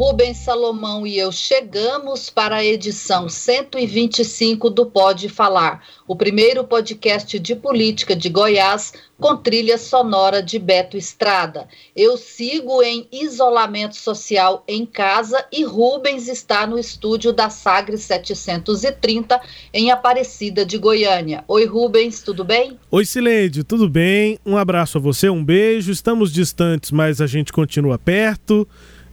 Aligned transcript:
Rubens 0.00 0.38
Salomão 0.38 1.06
e 1.06 1.18
eu 1.18 1.30
chegamos 1.30 2.30
para 2.30 2.56
a 2.56 2.64
edição 2.64 3.28
125 3.28 4.70
do 4.70 4.86
Pode 4.86 5.28
Falar, 5.28 5.84
o 6.08 6.16
primeiro 6.16 6.64
podcast 6.64 7.38
de 7.38 7.54
política 7.54 8.16
de 8.16 8.30
Goiás 8.30 8.94
com 9.18 9.36
trilha 9.36 9.76
sonora 9.76 10.42
de 10.42 10.58
Beto 10.58 10.96
Estrada. 10.96 11.68
Eu 11.94 12.16
sigo 12.16 12.82
em 12.82 13.06
isolamento 13.12 13.94
social 13.94 14.64
em 14.66 14.86
casa 14.86 15.44
e 15.52 15.64
Rubens 15.64 16.28
está 16.28 16.66
no 16.66 16.78
estúdio 16.78 17.30
da 17.30 17.50
Sagres 17.50 18.00
730 18.00 19.38
em 19.70 19.90
Aparecida 19.90 20.64
de 20.64 20.78
Goiânia. 20.78 21.44
Oi, 21.46 21.66
Rubens, 21.66 22.22
tudo 22.22 22.42
bem? 22.42 22.78
Oi, 22.90 23.04
Sileide, 23.04 23.64
tudo 23.64 23.86
bem? 23.86 24.38
Um 24.46 24.56
abraço 24.56 24.96
a 24.96 25.00
você, 25.00 25.28
um 25.28 25.44
beijo. 25.44 25.92
Estamos 25.92 26.32
distantes, 26.32 26.90
mas 26.90 27.20
a 27.20 27.26
gente 27.26 27.52
continua 27.52 27.98
perto 27.98 28.66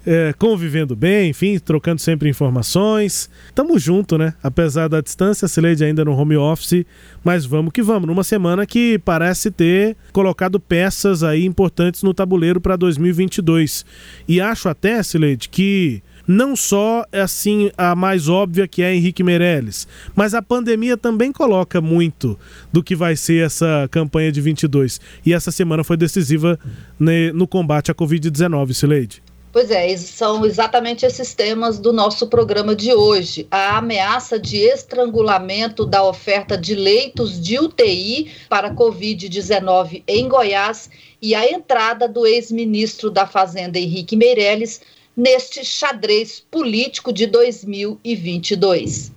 é, 0.08 0.34
convivendo 0.38 0.96
bem, 0.96 1.32
enfim, 1.32 1.60
trocando 1.60 2.00
sempre 2.00 2.30
informações. 2.30 3.30
Tamo 3.54 3.78
junto, 3.78 4.18
né? 4.18 4.34
Apesar 4.42 4.88
da 4.88 5.02
distância, 5.02 5.50
Cileide 5.50 5.84
ainda 5.84 6.06
no 6.06 6.14
home 6.14 6.38
office, 6.38 6.86
mas 7.26 7.46
vamos 7.46 7.74
que 7.74 7.82
vamos. 7.82 8.08
Numa 8.08 8.24
semana 8.24 8.66
que 8.66 8.98
parece 9.00 9.52
ter 9.52 9.98
colocado 10.14 10.62
peças 10.62 11.24
aí 11.24 11.46
importantes 11.46 12.04
no 12.04 12.14
tabuleiro 12.14 12.62
para 12.62 12.78
2022. 12.78 13.86
E 14.26 14.40
acho 14.40 14.70
até, 14.70 15.04
Cileide, 15.04 15.50
que 15.50 16.02
não 16.26 16.56
só 16.56 17.06
é 17.12 17.20
assim 17.20 17.70
a 17.78 17.94
mais 17.94 18.30
óbvia 18.30 18.66
que 18.66 18.82
é 18.82 18.96
Henrique 18.96 19.24
Meirelles, 19.24 19.90
mas 20.16 20.34
a 20.34 20.42
pandemia 20.42 20.96
também 20.96 21.34
coloca 21.34 21.82
muito 21.82 22.40
do 22.72 22.82
que 22.82 22.96
vai 22.96 23.18
ser 23.18 23.46
essa 23.46 23.90
campanha 23.92 24.32
de 24.32 24.40
22. 24.40 25.02
E 25.26 25.34
essa 25.34 25.52
semana 25.52 25.84
foi 25.84 25.98
decisiva 25.98 26.58
né, 26.98 27.34
no 27.34 27.46
combate 27.46 27.92
à 27.92 27.94
Covid-19, 27.94 28.74
Cileide. 28.74 29.27
Pois 29.58 29.72
é, 29.72 29.98
são 29.98 30.46
exatamente 30.46 31.04
esses 31.04 31.34
temas 31.34 31.80
do 31.80 31.92
nosso 31.92 32.28
programa 32.28 32.76
de 32.76 32.94
hoje. 32.94 33.48
A 33.50 33.80
ameaça 33.80 34.40
de 34.40 34.58
estrangulamento 34.58 35.84
da 35.84 36.04
oferta 36.04 36.56
de 36.56 36.76
leitos 36.76 37.42
de 37.42 37.58
UTI 37.58 38.32
para 38.48 38.72
Covid-19 38.72 40.04
em 40.08 40.28
Goiás 40.28 40.92
e 41.20 41.34
a 41.34 41.52
entrada 41.52 42.08
do 42.08 42.28
ex-ministro 42.28 43.10
da 43.10 43.26
Fazenda 43.26 43.80
Henrique 43.80 44.16
Meirelles 44.16 44.80
neste 45.16 45.66
xadrez 45.66 46.40
político 46.40 47.12
de 47.12 47.26
2022. 47.26 49.12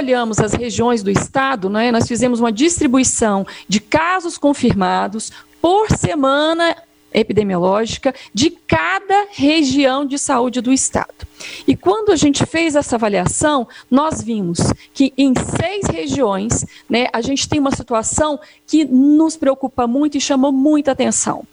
Olhamos 0.00 0.38
as 0.38 0.54
regiões 0.54 1.02
do 1.02 1.10
estado, 1.10 1.68
né, 1.68 1.92
nós 1.92 2.08
fizemos 2.08 2.40
uma 2.40 2.50
distribuição 2.50 3.46
de 3.68 3.80
casos 3.80 4.38
confirmados 4.38 5.30
por 5.60 5.90
semana 5.90 6.74
epidemiológica 7.12 8.14
de 8.32 8.50
cada 8.50 9.26
região 9.32 10.06
de 10.06 10.18
saúde 10.18 10.62
do 10.62 10.72
estado. 10.72 11.26
E 11.66 11.76
quando 11.76 12.12
a 12.12 12.16
gente 12.16 12.46
fez 12.46 12.76
essa 12.76 12.96
avaliação, 12.96 13.68
nós 13.90 14.22
vimos 14.22 14.58
que 14.94 15.12
em 15.18 15.34
seis 15.34 15.86
regiões, 15.86 16.64
né, 16.88 17.08
a 17.12 17.20
gente 17.20 17.46
tem 17.46 17.58
uma 17.58 17.72
situação 17.72 18.40
que 18.66 18.84
nos 18.84 19.36
preocupa 19.36 19.86
muito 19.86 20.16
e 20.16 20.20
chamou 20.20 20.50
muita 20.50 20.92
atenção 20.92 21.44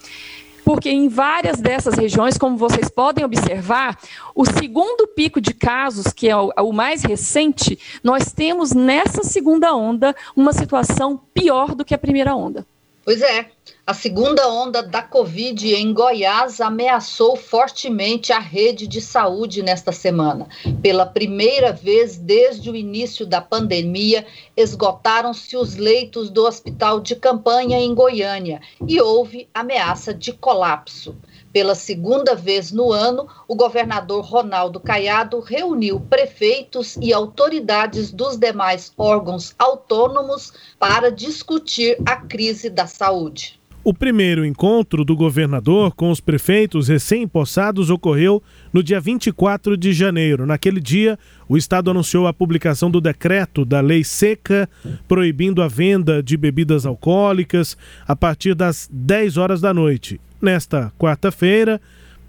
porque 0.68 0.90
em 0.90 1.08
várias 1.08 1.62
dessas 1.62 1.94
regiões, 1.94 2.38
como 2.38 2.58
vocês 2.58 2.90
podem 2.90 3.24
observar, 3.24 3.98
o 4.36 4.46
segundo 4.46 5.08
pico 5.08 5.40
de 5.40 5.54
casos, 5.54 6.08
que 6.08 6.28
é 6.28 6.36
o, 6.36 6.74
mais 6.74 7.04
recente, 7.04 7.80
nós 8.04 8.34
temos 8.34 8.74
nessa 8.74 9.24
segunda 9.24 9.74
onda 9.74 10.14
uma 10.36 10.52
situação 10.52 11.18
pior 11.34 11.74
do 11.74 11.86
que 11.86 11.94
a 11.94 11.98
primeira 11.98 12.36
onda. 12.36 12.68
Pois 13.06 13.22
é, 13.22 13.50
a 13.88 13.94
segunda 13.94 14.50
onda 14.50 14.84
da 14.84 15.02
Covid 15.02 15.74
em 15.74 15.94
Goiás 15.94 16.60
ameaçou 16.60 17.38
fortemente 17.38 18.34
a 18.34 18.40
rede 18.40 18.86
de 18.86 19.00
saúde 19.00 19.64
nesta 19.64 19.94
semana. 19.94 20.50
Pela 20.82 21.06
primeira 21.06 21.72
vez 21.72 22.18
desde 22.18 22.70
o 22.70 22.76
início 22.76 23.26
da 23.26 23.40
pandemia, 23.40 24.28
esgotaram-se 24.58 25.56
os 25.56 25.78
leitos 25.78 26.30
do 26.30 26.46
hospital 26.46 27.00
de 27.00 27.16
campanha 27.16 27.80
em 27.80 27.96
Goiânia 27.96 28.60
e 28.86 29.00
houve 29.00 29.48
ameaça 29.54 30.14
de 30.14 30.34
colapso. 30.34 31.16
Pela 31.54 31.74
segunda 31.74 32.36
vez 32.36 32.74
no 32.74 32.92
ano, 32.92 33.26
o 33.48 33.56
governador 33.56 34.22
Ronaldo 34.26 34.82
Caiado 34.82 35.40
reuniu 35.40 36.02
prefeitos 36.02 36.98
e 36.98 37.14
autoridades 37.14 38.12
dos 38.12 38.36
demais 38.36 38.92
órgãos 38.98 39.56
autônomos 39.58 40.52
para 40.78 41.10
discutir 41.10 41.98
a 42.06 42.18
crise 42.18 42.70
da 42.70 42.86
saúde. 42.86 43.58
O 43.88 43.94
primeiro 43.94 44.46
encontro 44.46 45.06
do 45.06 45.16
governador 45.16 45.96
com 45.96 46.12
os 46.12 46.20
prefeitos 46.20 46.90
recém-impossados 46.90 47.90
ocorreu 47.90 48.44
no 48.74 48.84
dia 48.84 49.00
24 49.00 49.78
de 49.78 49.94
janeiro. 49.94 50.46
Naquele 50.46 50.82
dia, 50.82 51.18
o 51.48 51.56
Estado 51.56 51.90
anunciou 51.90 52.28
a 52.28 52.34
publicação 52.34 52.92
do 52.92 53.00
decreto 53.00 53.64
da 53.64 53.80
Lei 53.80 54.04
Seca, 54.04 54.70
proibindo 55.08 55.62
a 55.62 55.70
venda 55.70 56.22
de 56.22 56.36
bebidas 56.36 56.86
alcoólicas 56.86 57.78
a 58.06 58.14
partir 58.14 58.54
das 58.54 58.90
10 58.92 59.38
horas 59.38 59.62
da 59.62 59.74
noite. 59.74 60.20
Nesta 60.42 60.92
quarta-feira, 61.00 61.80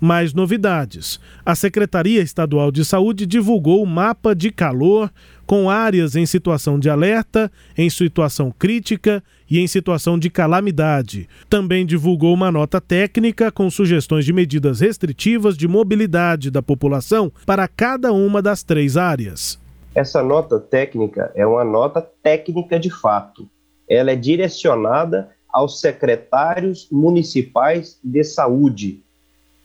mais 0.01 0.33
novidades. 0.33 1.19
A 1.45 1.57
Secretaria 1.57 2.23
Estadual 2.23 2.71
de 2.71 2.85
Saúde 2.85 3.27
divulgou 3.27 3.83
o 3.83 3.87
mapa 3.87 4.33
de 4.33 4.53
calor 4.53 5.11
com 5.49 5.71
áreas 5.71 6.15
em 6.15 6.27
situação 6.27 6.79
de 6.79 6.91
alerta, 6.91 7.51
em 7.75 7.89
situação 7.89 8.53
crítica 8.57 9.25
e 9.51 9.59
em 9.59 9.67
situação 9.67 10.19
de 10.19 10.29
calamidade. 10.29 11.27
Também 11.49 11.87
divulgou 11.87 12.35
uma 12.35 12.53
nota 12.53 12.83
técnica 12.83 13.51
com 13.51 13.71
sugestões 13.71 14.27
de 14.27 14.33
medidas 14.35 14.81
restritivas 14.81 15.57
de 15.57 15.67
mobilidade 15.67 16.51
da 16.51 16.61
população 16.61 17.33
para 17.47 17.67
cada 17.67 18.13
uma 18.13 18.43
das 18.43 18.63
três 18.63 18.99
áreas. 18.99 19.59
Essa 19.95 20.23
nota 20.23 20.61
técnica 20.61 21.33
é 21.35 21.47
uma 21.47 21.65
nota 21.65 22.07
técnica 22.23 22.79
de 22.79 22.91
fato. 22.91 23.49
Ela 23.89 24.11
é 24.11 24.17
direcionada 24.17 25.31
aos 25.49 25.81
secretários 25.81 26.87
municipais 26.93 27.99
de 28.05 28.23
saúde 28.23 29.03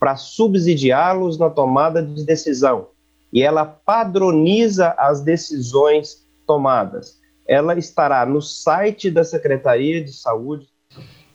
para 0.00 0.16
subsidiá-los 0.16 1.38
na 1.38 1.50
tomada 1.50 2.02
de 2.02 2.24
decisão. 2.24 2.86
E 3.34 3.42
ela 3.42 3.66
padroniza 3.66 4.94
as 4.96 5.20
decisões 5.20 6.24
tomadas. 6.46 7.20
Ela 7.48 7.76
estará 7.76 8.24
no 8.24 8.40
site 8.40 9.10
da 9.10 9.24
Secretaria 9.24 10.02
de 10.04 10.12
Saúde. 10.12 10.68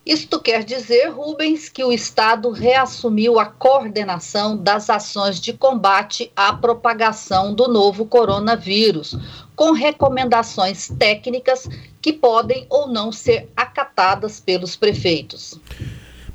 Isto 0.05 0.39
quer 0.39 0.63
dizer, 0.63 1.09
Rubens, 1.09 1.67
que 1.67 1.83
o 1.83 1.91
Estado 1.91 2.49
reassumiu 2.51 3.37
a 3.37 3.45
coordenação 3.45 4.55
das 4.55 4.89
ações 4.89 5.41
de 5.41 5.51
combate 5.51 6.31
à 6.35 6.53
propagação 6.53 7.53
do 7.53 7.67
novo 7.67 8.05
coronavírus, 8.05 9.15
com 9.53 9.73
recomendações 9.73 10.87
técnicas 10.97 11.67
que 12.01 12.13
podem 12.13 12.65
ou 12.69 12.87
não 12.87 13.11
ser 13.11 13.51
acatadas 13.55 14.39
pelos 14.39 14.75
prefeitos. 14.75 15.59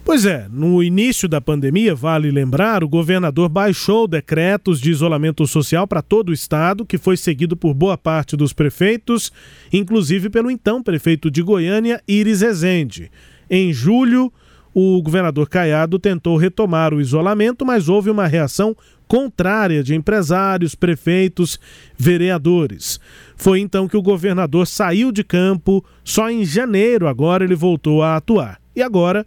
Pois 0.05 0.27
é, 0.27 0.47
no 0.53 0.83
início 0.83 1.27
da 1.27 1.41
pandemia, 1.41 1.95
vale 1.95 2.31
lembrar, 2.31 2.85
o 2.85 2.89
governador 2.89 3.49
baixou 3.49 4.07
decretos 4.07 4.79
de 4.79 4.91
isolamento 4.91 5.47
social 5.47 5.89
para 5.89 6.03
todo 6.03 6.29
o 6.29 6.33
estado, 6.33 6.85
que 6.85 6.99
foi 6.99 7.17
seguido 7.17 7.57
por 7.57 7.73
boa 7.73 7.97
parte 7.97 8.37
dos 8.37 8.53
prefeitos, 8.53 9.33
inclusive 9.73 10.29
pelo 10.29 10.51
então 10.51 10.83
prefeito 10.83 11.31
de 11.31 11.41
Goiânia, 11.41 12.03
Iris 12.07 12.43
Rezende. 12.43 13.11
Em 13.49 13.73
julho, 13.73 14.31
o 14.75 15.01
governador 15.01 15.49
Caiado 15.49 15.99
tentou 15.99 16.37
retomar 16.37 16.93
o 16.93 17.01
isolamento, 17.01 17.65
mas 17.65 17.89
houve 17.89 18.11
uma 18.11 18.27
reação 18.27 18.77
contrária 19.09 19.83
de 19.83 19.95
empresários, 19.95 20.75
prefeitos, 20.75 21.59
vereadores. 21.97 23.01
Foi 23.37 23.59
então 23.59 23.89
que 23.89 23.97
o 23.97 24.03
governador 24.03 24.67
saiu 24.67 25.11
de 25.11 25.25
campo, 25.25 25.83
só 26.05 26.29
em 26.29 26.45
janeiro 26.45 27.09
agora 27.09 27.43
ele 27.43 27.55
voltou 27.55 28.03
a 28.03 28.17
atuar. 28.17 28.61
E 28.77 28.83
agora 28.83 29.25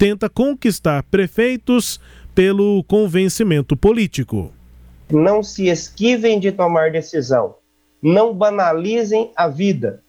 tenta 0.00 0.30
conquistar 0.30 1.02
prefeitos 1.02 2.00
pelo 2.34 2.82
convencimento 2.84 3.76
político. 3.76 4.50
Não 5.10 5.42
se 5.42 5.68
esquivem 5.68 6.40
de 6.40 6.50
tomar 6.50 6.90
decisão. 6.90 7.56
não 8.02 8.32
banalizem 8.32 9.30
a 9.36 9.46
vida 9.46 10.02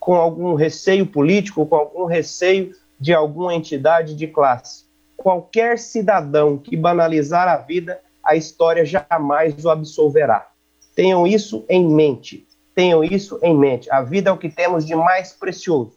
com 0.00 0.16
algum 0.16 0.54
receio 0.54 1.06
político, 1.06 1.64
com 1.64 1.76
algum 1.76 2.04
receio 2.04 2.72
de 2.98 3.14
alguma 3.14 3.54
entidade 3.54 4.16
de 4.16 4.26
classe. 4.26 4.86
Qualquer 5.16 5.78
cidadão 5.78 6.58
que 6.58 6.76
banalizar 6.76 7.46
a 7.46 7.58
vida, 7.58 8.00
a 8.24 8.34
história 8.34 8.84
jamais 8.84 9.64
o 9.64 9.70
absolverá. 9.70 10.48
Tenham 10.96 11.24
isso 11.24 11.64
em 11.68 11.88
mente. 11.88 12.44
Tenham 12.74 13.04
isso 13.04 13.38
em 13.40 13.56
mente. 13.56 13.88
A 13.88 14.02
vida 14.02 14.30
é 14.30 14.32
o 14.32 14.36
que 14.36 14.48
temos 14.48 14.84
de 14.84 14.96
mais 14.96 15.30
precioso. 15.30 15.92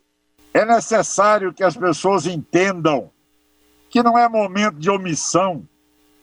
É 0.54 0.64
necessário 0.64 1.52
que 1.52 1.64
as 1.64 1.76
pessoas 1.76 2.28
entendam 2.28 3.10
que 3.92 4.02
não 4.02 4.18
é 4.18 4.28
momento 4.30 4.80
de 4.80 4.90
omissão, 4.90 5.68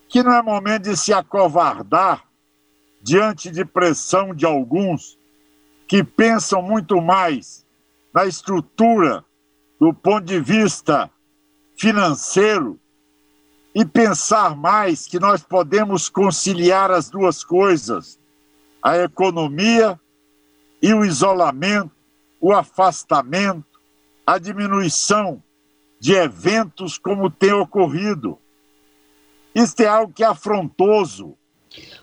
que 0.09 0.23
não 0.23 0.33
é 0.33 0.43
momento 0.43 0.85
de 0.85 0.97
se 0.97 1.13
acovardar 1.13 2.25
diante 3.03 3.51
de 3.51 3.63
pressão 3.63 4.35
de 4.35 4.47
alguns 4.47 5.19
que 5.87 6.03
pensam 6.03 6.63
muito 6.63 6.99
mais 7.01 7.67
na 8.13 8.25
estrutura 8.25 9.23
do 9.79 9.93
ponto 9.93 10.25
de 10.25 10.41
vista 10.41 11.11
financeiro 11.77 12.81
e 13.75 13.85
pensar 13.85 14.57
mais 14.57 15.07
que 15.07 15.21
nós 15.21 15.43
podemos 15.43 16.09
conciliar 16.09 16.91
as 16.91 17.11
duas 17.11 17.45
coisas, 17.45 18.19
a 18.83 18.97
economia 18.97 20.01
e 20.81 20.95
o 20.95 21.05
isolamento, 21.05 21.93
o 22.41 22.51
afastamento, 22.51 23.79
a 24.27 24.39
diminuição 24.39 25.43
de 26.01 26.15
eventos 26.15 26.99
como 26.99 27.31
tem 27.31 27.53
ocorrido. 27.53 28.39
Isto 29.55 29.81
é 29.81 29.87
algo 29.87 30.13
que 30.13 30.23
é 30.23 30.27
afrontoso. 30.27 31.37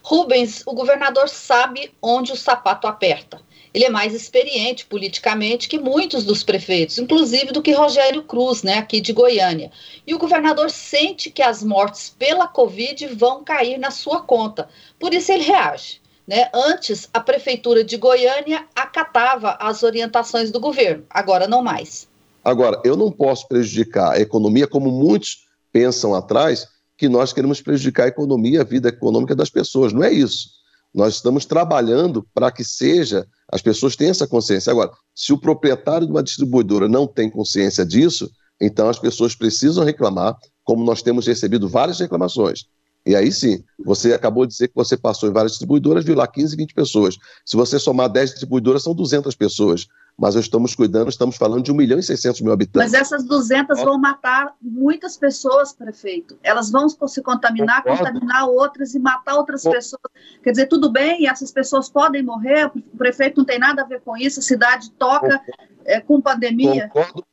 Rubens, 0.04 0.62
o 0.66 0.74
governador 0.74 1.30
sabe 1.30 1.92
onde 2.02 2.32
o 2.32 2.36
sapato 2.36 2.88
aperta. 2.88 3.42
Ele 3.74 3.86
é 3.86 3.90
mais 3.90 4.14
experiente 4.14 4.86
politicamente 4.86 5.68
que 5.68 5.78
muitos 5.78 6.24
dos 6.24 6.44
prefeitos, 6.44 6.98
inclusive 6.98 7.52
do 7.52 7.62
que 7.62 7.74
Rogério 7.74 8.24
Cruz, 8.24 8.64
né, 8.64 8.78
aqui 8.78 9.02
de 9.02 9.12
Goiânia. 9.12 9.70
E 10.08 10.14
o 10.14 10.18
governador 10.18 10.72
sente 10.72 11.30
que 11.30 11.42
as 11.42 11.62
mortes 11.62 12.10
pela 12.10 12.48
Covid 12.48 13.08
vão 13.08 13.44
cair 13.44 13.78
na 13.78 13.92
sua 13.92 14.22
conta. 14.22 14.70
Por 14.98 15.14
isso 15.14 15.32
ele 15.32 15.44
reage. 15.44 16.00
Né? 16.26 16.50
Antes, 16.54 17.10
a 17.14 17.20
prefeitura 17.20 17.84
de 17.84 17.98
Goiânia 17.98 18.66
acatava 18.74 19.58
as 19.60 19.84
orientações 19.84 20.52
do 20.52 20.60
governo, 20.60 21.06
agora 21.10 21.48
não 21.48 21.62
mais. 21.62 22.08
Agora, 22.46 22.80
eu 22.86 22.96
não 22.96 23.12
posso 23.12 23.48
prejudicar 23.48 24.12
a 24.12 24.20
economia, 24.20 24.68
como 24.68 24.92
muitos 24.92 25.48
pensam 25.74 26.14
atrás, 26.14 26.68
que 26.96 27.10
nós 27.10 27.34
queremos 27.34 27.60
prejudicar 27.60 28.04
a 28.04 28.10
economia, 28.10 28.62
a 28.62 28.64
vida 28.64 28.90
econômica 28.90 29.36
das 29.36 29.50
pessoas. 29.50 29.92
Não 29.92 30.04
é 30.04 30.14
isso. 30.14 30.50
Nós 30.94 31.16
estamos 31.16 31.44
trabalhando 31.44 32.26
para 32.36 32.52
que 32.52 32.64
seja, 32.64 33.26
as 33.52 33.64
pessoas 33.64 33.96
tenham 33.96 34.12
essa 34.12 34.28
consciência. 34.28 34.72
Agora, 34.72 34.92
se 35.14 35.34
o 35.34 35.40
proprietário 35.40 36.06
de 36.06 36.14
uma 36.14 36.24
distribuidora 36.24 36.88
não 36.88 37.08
tem 37.08 37.32
consciência 37.32 37.84
disso, 37.84 38.30
então 38.62 38.88
as 38.88 39.00
pessoas 39.00 39.36
precisam 39.36 39.84
reclamar, 39.84 40.38
como 40.64 40.86
nós 40.86 41.02
temos 41.02 41.26
recebido 41.26 41.68
várias 41.68 42.00
reclamações. 42.00 42.66
E 43.06 43.16
aí 43.16 43.32
sim, 43.32 43.64
você 43.84 44.14
acabou 44.14 44.46
de 44.46 44.54
dizer 44.54 44.68
que 44.68 44.76
você 44.76 44.98
passou 44.98 45.30
em 45.30 45.32
várias 45.32 45.52
distribuidoras, 45.52 46.04
viu 46.04 46.16
lá 46.16 46.26
15, 46.26 46.56
20 46.56 46.74
pessoas. 46.74 47.18
Se 47.46 47.56
você 47.56 47.78
somar 47.78 48.10
10 48.10 48.32
distribuidoras, 48.32 48.82
são 48.82 48.96
200 48.96 49.36
pessoas. 49.36 49.88
Mas 50.18 50.34
estamos 50.36 50.74
cuidando, 50.74 51.10
estamos 51.10 51.36
falando 51.36 51.62
de 51.62 51.72
1 51.72 51.76
milhão 51.76 52.00
e 52.00 52.04
600 52.04 52.40
mil 52.42 52.54
habitantes. 52.54 52.92
Mas 52.92 53.00
essas 53.00 53.26
200 53.26 53.82
vão 53.84 54.00
matar 54.00 54.56
muitas 54.62 55.18
pessoas, 55.18 55.74
prefeito. 55.74 56.38
Elas 56.42 56.72
vão 56.72 56.88
se 56.88 57.22
contaminar, 57.22 57.84
Concordo. 57.84 58.14
contaminar 58.14 58.48
outras 58.48 58.96
e 58.96 59.00
matar 59.00 59.36
outras 59.36 59.62
Concordo. 59.62 59.84
pessoas. 59.84 60.02
Quer 60.42 60.52
dizer, 60.52 60.68
tudo 60.68 60.90
bem, 60.90 61.28
essas 61.28 61.52
pessoas 61.52 61.90
podem 61.90 62.24
morrer, 62.24 62.72
o 62.74 62.98
prefeito 62.98 63.38
não 63.38 63.46
tem 63.46 63.60
nada 63.60 63.82
a 63.82 63.86
ver 63.86 64.02
com 64.02 64.16
isso, 64.16 64.40
a 64.40 64.44
cidade 64.44 64.90
toca 64.92 65.40
é, 65.84 66.00
com 66.00 66.22
pandemia. 66.22 66.88
Concordo, 66.88 67.26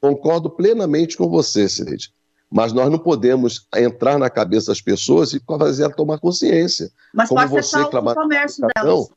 concordo 0.00 0.50
plenamente 0.50 1.16
com 1.16 1.28
você, 1.28 1.68
Cileide. 1.68 2.12
Mas 2.50 2.72
nós 2.72 2.90
não 2.90 2.98
podemos 2.98 3.66
entrar 3.76 4.18
na 4.18 4.30
cabeça 4.30 4.68
das 4.68 4.80
pessoas 4.80 5.32
e 5.32 5.40
fazer 5.46 5.84
ela 5.84 5.92
tomar 5.92 6.18
consciência. 6.18 6.90
Mas 7.12 7.28
Como 7.28 7.40
pode 7.40 7.52
você 7.52 7.78
o 7.78 7.90
comércio 8.14 8.66
delas. 8.74 9.08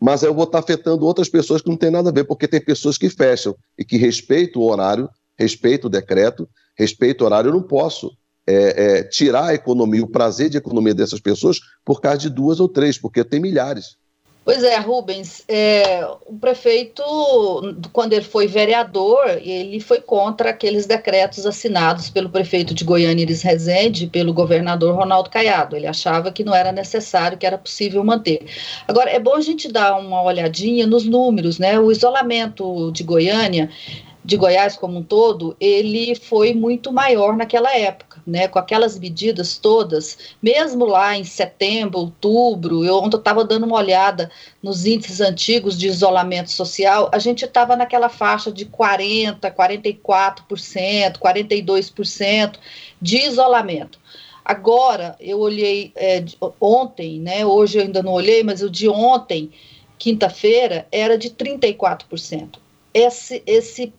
Mas 0.00 0.22
eu 0.22 0.34
vou 0.34 0.44
estar 0.44 0.58
afetando 0.58 1.04
outras 1.04 1.28
pessoas 1.28 1.60
que 1.60 1.68
não 1.68 1.76
tem 1.76 1.90
nada 1.90 2.08
a 2.08 2.12
ver, 2.12 2.24
porque 2.24 2.48
tem 2.48 2.60
pessoas 2.60 2.96
que 2.96 3.10
fecham 3.10 3.54
e 3.78 3.84
que 3.84 3.98
respeitam 3.98 4.62
o 4.62 4.70
horário, 4.70 5.08
respeitam 5.38 5.88
o 5.88 5.90
decreto, 5.90 6.48
respeitam 6.76 7.24
o 7.24 7.28
horário. 7.28 7.48
Eu 7.50 7.54
não 7.54 7.62
posso 7.62 8.10
é, 8.46 8.54
é, 8.98 9.02
tirar 9.04 9.46
a 9.46 9.54
economia, 9.54 10.02
o 10.02 10.10
prazer 10.10 10.48
de 10.48 10.56
economia 10.56 10.94
dessas 10.94 11.20
pessoas 11.20 11.60
por 11.84 12.00
causa 12.00 12.18
de 12.18 12.30
duas 12.30 12.58
ou 12.58 12.68
três, 12.68 12.98
porque 12.98 13.22
tem 13.22 13.40
milhares. 13.40 13.96
Pois 14.42 14.64
é, 14.64 14.78
Rubens, 14.78 15.44
é, 15.46 16.04
o 16.26 16.34
prefeito, 16.38 17.02
quando 17.92 18.14
ele 18.14 18.24
foi 18.24 18.46
vereador, 18.46 19.28
ele 19.42 19.78
foi 19.80 20.00
contra 20.00 20.50
aqueles 20.50 20.86
decretos 20.86 21.44
assinados 21.44 22.08
pelo 22.08 22.30
prefeito 22.30 22.72
de 22.72 22.82
Goiânia, 22.82 23.22
Iris 23.22 23.42
Rezende, 23.42 24.04
e 24.04 24.08
pelo 24.08 24.32
governador 24.32 24.96
Ronaldo 24.96 25.28
Caiado. 25.28 25.76
Ele 25.76 25.86
achava 25.86 26.32
que 26.32 26.42
não 26.42 26.54
era 26.54 26.72
necessário, 26.72 27.36
que 27.36 27.46
era 27.46 27.58
possível 27.58 28.02
manter. 28.02 28.46
Agora, 28.88 29.10
é 29.10 29.18
bom 29.18 29.34
a 29.34 29.40
gente 29.42 29.70
dar 29.70 29.98
uma 29.98 30.22
olhadinha 30.22 30.86
nos 30.86 31.04
números, 31.04 31.58
né? 31.58 31.78
O 31.78 31.92
isolamento 31.92 32.90
de 32.92 33.04
Goiânia 33.04 33.68
de 34.30 34.36
Goiás 34.36 34.76
como 34.76 34.96
um 34.96 35.02
todo, 35.02 35.56
ele 35.58 36.14
foi 36.14 36.54
muito 36.54 36.92
maior 36.92 37.36
naquela 37.36 37.76
época, 37.76 38.22
né? 38.24 38.46
Com 38.46 38.60
aquelas 38.60 38.96
medidas 38.96 39.58
todas, 39.58 40.36
mesmo 40.40 40.84
lá 40.84 41.16
em 41.16 41.24
setembro, 41.24 41.98
outubro, 41.98 42.84
eu 42.84 42.94
ontem 42.94 43.16
estava 43.16 43.44
dando 43.44 43.66
uma 43.66 43.76
olhada 43.76 44.30
nos 44.62 44.86
índices 44.86 45.20
antigos 45.20 45.76
de 45.76 45.88
isolamento 45.88 46.48
social, 46.48 47.10
a 47.12 47.18
gente 47.18 47.44
estava 47.44 47.74
naquela 47.74 48.08
faixa 48.08 48.52
de 48.52 48.66
40, 48.66 49.50
44%, 49.50 51.18
42% 51.18 52.54
de 53.02 53.16
isolamento. 53.16 53.98
Agora, 54.44 55.16
eu 55.18 55.40
olhei 55.40 55.90
é, 55.96 56.24
ontem, 56.60 57.18
né? 57.18 57.44
Hoje 57.44 57.78
eu 57.78 57.82
ainda 57.82 58.00
não 58.00 58.12
olhei, 58.12 58.44
mas 58.44 58.62
o 58.62 58.70
de 58.70 58.88
ontem, 58.88 59.50
quinta-feira, 59.98 60.86
era 60.92 61.18
de 61.18 61.30
34%. 61.30 62.60
Esse, 62.94 63.42
esse 63.44 63.92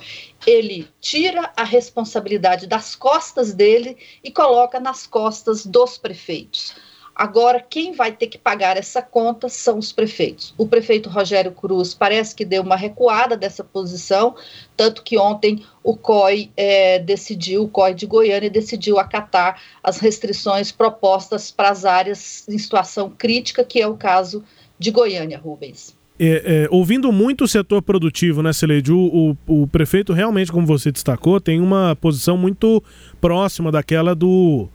Ele 0.46 0.86
tira 1.00 1.50
a 1.56 1.64
responsabilidade 1.64 2.66
das 2.66 2.94
costas 2.94 3.54
dele 3.54 3.96
e 4.22 4.30
coloca 4.30 4.78
nas 4.78 5.06
costas 5.06 5.64
dos 5.64 5.96
prefeitos. 5.96 6.74
Agora, 7.14 7.60
quem 7.60 7.92
vai 7.92 8.12
ter 8.12 8.26
que 8.26 8.38
pagar 8.38 8.76
essa 8.76 9.02
conta 9.02 9.48
são 9.48 9.78
os 9.78 9.92
prefeitos. 9.92 10.54
O 10.56 10.66
prefeito 10.66 11.10
Rogério 11.10 11.52
Cruz 11.52 11.92
parece 11.92 12.34
que 12.34 12.44
deu 12.44 12.62
uma 12.62 12.76
recuada 12.76 13.36
dessa 13.36 13.62
posição, 13.62 14.34
tanto 14.76 15.02
que 15.02 15.18
ontem 15.18 15.62
o 15.84 15.96
COI 15.96 16.50
é, 16.56 16.98
decidiu, 16.98 17.64
o 17.64 17.68
COI 17.68 17.94
de 17.94 18.06
Goiânia 18.06 18.48
decidiu 18.48 18.98
acatar 18.98 19.60
as 19.82 19.98
restrições 19.98 20.72
propostas 20.72 21.50
para 21.50 21.68
as 21.68 21.84
áreas 21.84 22.48
em 22.48 22.56
situação 22.56 23.10
crítica, 23.10 23.62
que 23.62 23.80
é 23.80 23.86
o 23.86 23.96
caso 23.96 24.42
de 24.78 24.90
Goiânia, 24.90 25.38
Rubens. 25.38 25.94
É, 26.18 26.64
é, 26.64 26.68
ouvindo 26.70 27.10
muito 27.10 27.44
o 27.44 27.48
setor 27.48 27.82
produtivo, 27.82 28.42
né, 28.42 28.52
Celeide? 28.52 28.92
O, 28.92 29.36
o, 29.46 29.62
o, 29.62 29.66
prefeito 29.66 30.12
realmente, 30.12 30.52
como 30.52 30.66
você 30.66 30.92
destacou, 30.92 31.40
tem 31.40 31.60
uma 31.60 31.96
posição 31.96 32.36
muito 32.36 32.82
próxima 33.20 33.72
daquela 33.72 34.14
do, 34.14 34.68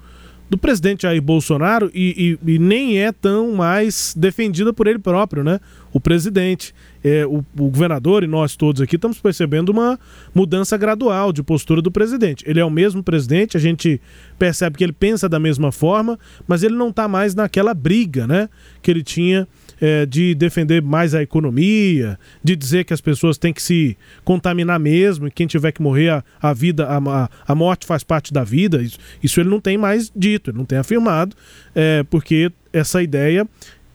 do 0.49 0.57
presidente 0.57 1.01
Jair 1.01 1.21
Bolsonaro 1.21 1.91
e, 1.93 2.37
e, 2.45 2.53
e 2.53 2.59
nem 2.59 2.99
é 2.99 3.11
tão 3.11 3.53
mais 3.53 4.13
defendida 4.15 4.71
por 4.71 4.87
ele 4.87 4.99
próprio, 4.99 5.43
né? 5.43 5.59
O 5.91 5.99
presidente, 5.99 6.73
é, 7.03 7.25
o, 7.25 7.43
o, 7.57 7.69
governador 7.69 8.23
e 8.23 8.27
nós 8.27 8.55
todos 8.55 8.81
aqui 8.81 8.95
estamos 8.95 9.19
percebendo 9.19 9.69
uma 9.69 9.99
mudança 10.33 10.77
gradual 10.77 11.33
de 11.33 11.43
postura 11.43 11.81
do 11.81 11.91
presidente. 11.91 12.45
Ele 12.47 12.59
é 12.59 12.65
o 12.65 12.69
mesmo 12.69 13.03
presidente, 13.03 13.57
a 13.57 13.59
gente 13.59 13.99
percebe 14.39 14.77
que 14.77 14.83
ele 14.83 14.93
pensa 14.93 15.27
da 15.27 15.39
mesma 15.39 15.71
forma, 15.71 16.17
mas 16.47 16.63
ele 16.63 16.75
não 16.75 16.89
está 16.89 17.07
mais 17.07 17.35
naquela 17.35 17.73
briga, 17.73 18.25
né? 18.25 18.47
Que 18.81 18.91
ele 18.91 19.03
tinha 19.03 19.47
é, 19.81 20.05
de 20.05 20.33
defender 20.35 20.81
mais 20.81 21.13
a 21.13 21.21
economia, 21.21 22.19
de 22.43 22.55
dizer 22.55 22.83
que 22.85 22.93
as 22.93 23.01
pessoas 23.01 23.37
têm 23.37 23.53
que 23.53 23.61
se 23.61 23.97
contaminar 24.23 24.79
mesmo 24.79 25.27
e 25.27 25.31
quem 25.31 25.47
tiver 25.47 25.71
que 25.71 25.81
morrer, 25.81 26.09
a, 26.09 26.23
a 26.41 26.53
vida, 26.53 26.87
a, 26.87 27.29
a 27.47 27.55
morte 27.55 27.85
faz 27.85 28.03
parte 28.03 28.33
da 28.33 28.43
vida. 28.43 28.81
Isso, 28.81 28.97
isso 29.21 29.39
ele 29.39 29.49
não 29.49 29.59
tem 29.59 29.77
mais 29.77 30.11
dito, 30.15 30.51
ele 30.51 30.57
não 30.57 30.65
tem 30.65 30.77
afirmado, 30.77 31.35
é, 31.75 32.03
porque 32.09 32.51
essa 32.73 33.01
ideia 33.01 33.47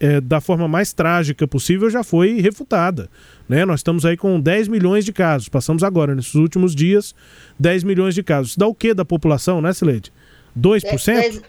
é, 0.03 0.21
da 0.21 0.41
forma 0.41 0.67
mais 0.67 0.93
trágica 0.93 1.47
possível 1.47 1.89
já 1.89 2.03
foi 2.03 2.41
refutada. 2.41 3.09
Né? 3.49 3.65
Nós 3.65 3.81
estamos 3.81 4.05
aí 4.05 4.17
com 4.17 4.41
10 4.41 4.67
milhões 4.67 5.05
de 5.05 5.13
casos, 5.13 5.49
passamos 5.49 5.85
agora, 5.85 6.15
nesses 6.15 6.35
últimos 6.35 6.75
dias, 6.75 7.15
10 7.59 7.85
milhões 7.85 8.15
de 8.15 8.23
casos. 8.23 8.51
Isso 8.51 8.59
dá 8.59 8.67
o 8.67 8.75
que 8.75 8.93
da 8.93 9.05
população, 9.05 9.61
né, 9.63 9.73
Sileide? 9.73 10.13
2%? 10.59 11.05
10, 11.15 11.43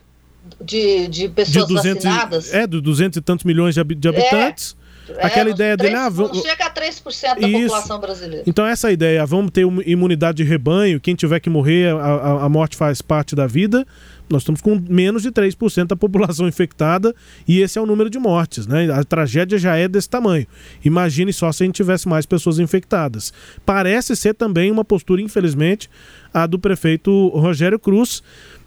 de, 0.61 1.07
de 1.07 1.29
pessoas 1.29 1.67
de 1.67 1.73
200, 1.73 2.03
vacinadas. 2.03 2.53
É, 2.53 2.67
de 2.67 2.81
200 2.81 3.17
e 3.17 3.21
tantos 3.21 3.45
milhões 3.45 3.75
de, 3.75 3.83
de 3.83 4.07
habitantes. 4.07 4.75
É, 5.09 5.25
Aquela 5.25 5.49
é, 5.49 5.53
ideia 5.53 5.77
3, 5.77 5.91
dele, 5.91 6.01
ah, 6.01 6.09
vamos... 6.09 6.41
chega 6.41 6.65
a 6.65 6.73
3% 6.73 7.39
da 7.39 7.47
Isso. 7.47 7.61
população 7.61 7.99
brasileira. 7.99 8.43
Então, 8.47 8.65
essa 8.65 8.91
ideia, 8.91 9.25
vamos 9.25 9.51
ter 9.51 9.65
imunidade 9.85 10.37
de 10.37 10.43
rebanho, 10.43 10.99
quem 10.99 11.13
tiver 11.13 11.41
que 11.41 11.49
morrer, 11.49 11.93
a, 11.93 12.45
a 12.45 12.49
morte 12.49 12.77
faz 12.77 13.01
parte 13.01 13.35
da 13.35 13.45
vida. 13.45 13.85
Nós 14.29 14.43
estamos 14.43 14.61
com 14.61 14.81
menos 14.89 15.21
de 15.21 15.31
3% 15.31 15.87
da 15.87 15.95
população 15.95 16.47
infectada 16.49 17.13
e 17.45 17.59
esse 17.61 17.77
é 17.77 17.81
o 17.81 17.85
número 17.85 18.09
de 18.09 18.17
mortes, 18.17 18.65
né? 18.65 18.89
A 18.91 19.03
tragédia 19.03 19.57
já 19.57 19.75
é 19.75 19.87
desse 19.87 20.09
tamanho. 20.09 20.47
Imagine 20.83 21.33
só 21.33 21.51
se 21.51 21.63
a 21.63 21.65
gente 21.65 21.75
tivesse 21.75 22.07
mais 22.07 22.25
pessoas 22.25 22.57
infectadas. 22.57 23.33
Parece 23.65 24.15
ser 24.15 24.33
também 24.33 24.71
uma 24.71 24.85
postura, 24.85 25.21
infelizmente, 25.21 25.89
a 26.33 26.47
do 26.47 26.57
prefeito 26.57 27.27
Rogério 27.27 27.77
Cruz 27.77 28.23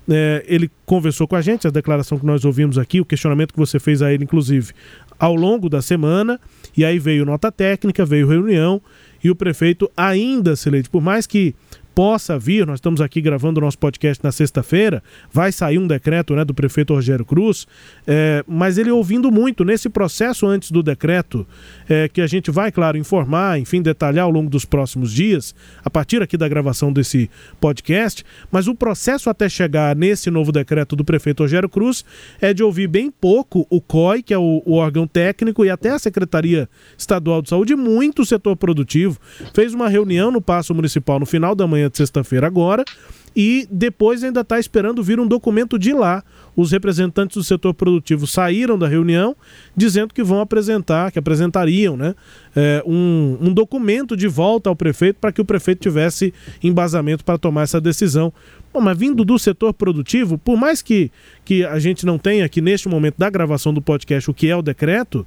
é, 0.08 0.44
ele 0.46 0.70
conversou 0.84 1.26
com 1.26 1.36
a 1.36 1.40
gente, 1.40 1.66
a 1.66 1.70
declaração 1.70 2.18
que 2.18 2.26
nós 2.26 2.44
ouvimos 2.44 2.78
aqui, 2.78 3.00
o 3.00 3.04
questionamento 3.04 3.52
que 3.52 3.58
você 3.58 3.78
fez 3.78 4.02
a 4.02 4.12
ele, 4.12 4.24
inclusive, 4.24 4.72
ao 5.18 5.34
longo 5.34 5.68
da 5.68 5.82
semana, 5.82 6.40
e 6.76 6.84
aí 6.84 6.98
veio 6.98 7.24
nota 7.24 7.50
técnica, 7.50 8.04
veio 8.04 8.28
reunião, 8.28 8.80
e 9.22 9.30
o 9.30 9.34
prefeito 9.34 9.90
ainda, 9.96 10.54
Celeste, 10.54 10.90
por 10.90 11.02
mais 11.02 11.26
que 11.26 11.54
possa 11.96 12.38
vir, 12.38 12.66
nós 12.66 12.76
estamos 12.76 13.00
aqui 13.00 13.22
gravando 13.22 13.58
o 13.58 13.62
nosso 13.64 13.78
podcast 13.78 14.22
na 14.22 14.30
sexta-feira, 14.30 15.02
vai 15.32 15.50
sair 15.50 15.78
um 15.78 15.86
decreto 15.86 16.36
né, 16.36 16.44
do 16.44 16.52
prefeito 16.52 16.92
Rogério 16.92 17.24
Cruz, 17.24 17.66
é, 18.06 18.44
mas 18.46 18.76
ele 18.76 18.90
ouvindo 18.90 19.32
muito 19.32 19.64
nesse 19.64 19.88
processo 19.88 20.46
antes 20.46 20.70
do 20.70 20.82
decreto, 20.82 21.46
é, 21.88 22.06
que 22.06 22.20
a 22.20 22.26
gente 22.26 22.50
vai, 22.50 22.70
claro, 22.70 22.98
informar, 22.98 23.58
enfim, 23.58 23.80
detalhar 23.80 24.26
ao 24.26 24.30
longo 24.30 24.50
dos 24.50 24.66
próximos 24.66 25.10
dias, 25.10 25.54
a 25.82 25.88
partir 25.88 26.20
aqui 26.20 26.36
da 26.36 26.46
gravação 26.46 26.92
desse 26.92 27.30
podcast, 27.58 28.22
mas 28.52 28.68
o 28.68 28.74
processo 28.74 29.30
até 29.30 29.48
chegar 29.48 29.96
nesse 29.96 30.30
novo 30.30 30.52
decreto 30.52 30.96
do 30.96 31.02
prefeito 31.02 31.44
Rogério 31.44 31.66
Cruz 31.68 32.04
é 32.42 32.52
de 32.52 32.62
ouvir 32.62 32.88
bem 32.88 33.10
pouco 33.10 33.66
o 33.70 33.80
COI, 33.80 34.22
que 34.22 34.34
é 34.34 34.38
o, 34.38 34.62
o 34.66 34.74
órgão 34.74 35.06
técnico, 35.06 35.64
e 35.64 35.70
até 35.70 35.88
a 35.88 35.98
Secretaria 35.98 36.68
Estadual 36.98 37.40
de 37.40 37.48
Saúde, 37.48 37.74
muito 37.74 38.20
o 38.20 38.26
setor 38.26 38.54
produtivo. 38.54 39.18
Fez 39.54 39.72
uma 39.72 39.88
reunião 39.88 40.30
no 40.30 40.42
Paço 40.42 40.74
Municipal 40.74 41.18
no 41.18 41.24
final 41.24 41.54
da 41.54 41.66
manhã 41.66 41.85
de 41.88 41.96
sexta-feira 41.96 42.46
agora, 42.46 42.84
e 43.36 43.68
depois 43.70 44.24
ainda 44.24 44.40
está 44.40 44.58
esperando 44.58 45.02
vir 45.02 45.20
um 45.20 45.26
documento 45.26 45.78
de 45.78 45.92
lá. 45.92 46.24
Os 46.56 46.72
representantes 46.72 47.36
do 47.36 47.44
setor 47.44 47.74
produtivo 47.74 48.26
saíram 48.26 48.78
da 48.78 48.88
reunião 48.88 49.36
dizendo 49.76 50.14
que 50.14 50.22
vão 50.22 50.40
apresentar, 50.40 51.12
que 51.12 51.18
apresentariam 51.18 51.98
né, 51.98 52.14
é, 52.56 52.82
um, 52.86 53.36
um 53.42 53.52
documento 53.52 54.16
de 54.16 54.26
volta 54.26 54.70
ao 54.70 54.74
prefeito 54.74 55.18
para 55.20 55.30
que 55.30 55.40
o 55.42 55.44
prefeito 55.44 55.80
tivesse 55.80 56.32
embasamento 56.62 57.22
para 57.22 57.36
tomar 57.36 57.62
essa 57.62 57.78
decisão. 57.78 58.32
Bom, 58.76 58.82
mas 58.82 58.98
vindo 58.98 59.24
do 59.24 59.38
setor 59.38 59.72
produtivo, 59.72 60.36
por 60.36 60.54
mais 60.54 60.82
que, 60.82 61.10
que 61.46 61.64
a 61.64 61.78
gente 61.78 62.04
não 62.04 62.18
tenha 62.18 62.44
aqui 62.44 62.60
neste 62.60 62.90
momento 62.90 63.14
da 63.16 63.30
gravação 63.30 63.72
do 63.72 63.80
podcast 63.80 64.30
o 64.30 64.34
que 64.34 64.50
é 64.50 64.54
o 64.54 64.60
decreto, 64.60 65.26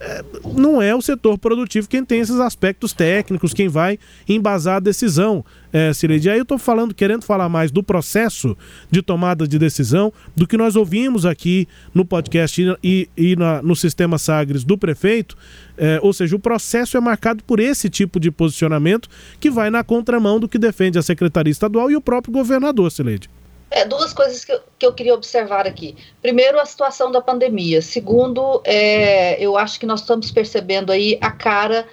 é, 0.00 0.24
não 0.56 0.82
é 0.82 0.92
o 0.92 1.00
setor 1.00 1.38
produtivo 1.38 1.88
quem 1.88 2.04
tem 2.04 2.18
esses 2.18 2.40
aspectos 2.40 2.92
técnicos, 2.92 3.54
quem 3.54 3.68
vai 3.68 4.00
embasar 4.28 4.78
a 4.78 4.80
decisão, 4.80 5.44
é, 5.72 5.92
Cireide. 5.92 6.28
Aí 6.28 6.38
eu 6.38 6.42
estou 6.42 6.58
falando, 6.58 6.92
querendo 6.92 7.22
falar 7.22 7.48
mais 7.48 7.70
do 7.70 7.84
processo 7.84 8.56
de 8.90 9.00
tomada 9.00 9.46
de 9.46 9.60
decisão, 9.60 10.12
do 10.34 10.44
que 10.44 10.56
nós 10.56 10.74
ouvimos 10.74 11.24
aqui 11.24 11.68
no 11.94 12.04
podcast 12.04 12.60
e, 12.82 13.08
e 13.16 13.36
na, 13.36 13.62
no 13.62 13.76
sistema 13.76 14.18
Sagres 14.18 14.64
do 14.64 14.76
prefeito, 14.76 15.36
é, 15.78 16.00
ou 16.02 16.12
seja, 16.12 16.34
o 16.36 16.38
processo 16.38 16.96
é 16.96 17.00
marcado 17.00 17.42
por 17.44 17.60
esse 17.60 17.88
tipo 17.88 18.18
de 18.18 18.30
posicionamento 18.30 19.08
que 19.40 19.50
vai 19.50 19.70
na 19.70 19.84
contramão 19.84 20.40
do 20.40 20.48
que 20.48 20.58
defende 20.58 20.98
a 20.98 21.02
Secretaria 21.02 21.50
Estadual 21.50 21.90
e 21.90 21.96
o 21.96 22.00
próprio 22.00 22.32
governador, 22.32 22.90
Sileide. 22.90 23.30
É, 23.70 23.84
duas 23.84 24.12
coisas 24.12 24.44
que 24.44 24.52
eu, 24.52 24.60
que 24.78 24.86
eu 24.86 24.92
queria 24.92 25.14
observar 25.14 25.66
aqui. 25.66 25.94
Primeiro, 26.22 26.58
a 26.58 26.64
situação 26.64 27.12
da 27.12 27.20
pandemia. 27.20 27.82
Segundo, 27.82 28.62
é, 28.64 29.42
eu 29.42 29.58
acho 29.58 29.78
que 29.78 29.86
nós 29.86 30.00
estamos 30.00 30.30
percebendo 30.30 30.90
aí 30.90 31.18
a 31.20 31.30
cara 31.30 31.86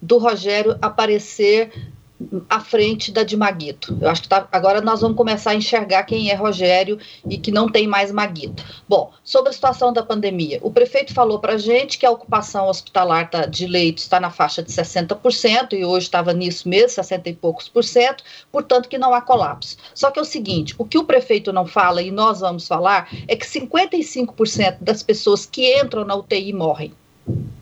do 0.00 0.18
Rogério 0.18 0.78
aparecer 0.80 1.70
à 2.48 2.60
frente 2.60 3.10
da 3.10 3.22
de 3.22 3.36
Maguito. 3.36 3.96
Eu 4.00 4.08
acho 4.08 4.22
que 4.22 4.28
tá, 4.28 4.46
agora 4.52 4.80
nós 4.80 5.00
vamos 5.00 5.16
começar 5.16 5.52
a 5.52 5.54
enxergar 5.54 6.04
quem 6.04 6.30
é 6.30 6.34
Rogério 6.34 6.98
e 7.28 7.38
que 7.38 7.50
não 7.50 7.68
tem 7.68 7.86
mais 7.86 8.12
Maguito. 8.12 8.64
Bom, 8.88 9.12
sobre 9.24 9.50
a 9.50 9.52
situação 9.52 9.92
da 9.92 10.02
pandemia, 10.02 10.58
o 10.62 10.70
prefeito 10.70 11.14
falou 11.14 11.38
para 11.38 11.54
a 11.54 11.58
gente 11.58 11.98
que 11.98 12.06
a 12.06 12.10
ocupação 12.10 12.68
hospitalar 12.68 13.30
tá, 13.30 13.46
de 13.46 13.66
leitos 13.66 14.04
está 14.04 14.20
na 14.20 14.30
faixa 14.30 14.62
de 14.62 14.70
60%, 14.70 15.72
e 15.72 15.84
hoje 15.84 16.06
estava 16.06 16.32
nisso 16.32 16.68
mesmo, 16.68 16.90
60 16.90 17.28
e 17.28 17.34
poucos 17.34 17.68
por 17.68 17.84
cento, 17.84 18.22
portanto 18.50 18.88
que 18.88 18.98
não 18.98 19.14
há 19.14 19.20
colapso. 19.20 19.76
Só 19.94 20.10
que 20.10 20.18
é 20.18 20.22
o 20.22 20.24
seguinte, 20.24 20.74
o 20.78 20.84
que 20.84 20.98
o 20.98 21.04
prefeito 21.04 21.52
não 21.52 21.66
fala, 21.66 22.02
e 22.02 22.10
nós 22.10 22.40
vamos 22.40 22.66
falar, 22.66 23.08
é 23.26 23.36
que 23.36 23.46
55% 23.46 24.78
das 24.80 25.02
pessoas 25.02 25.46
que 25.46 25.80
entram 25.80 26.04
na 26.04 26.14
UTI 26.14 26.52
morrem, 26.52 26.92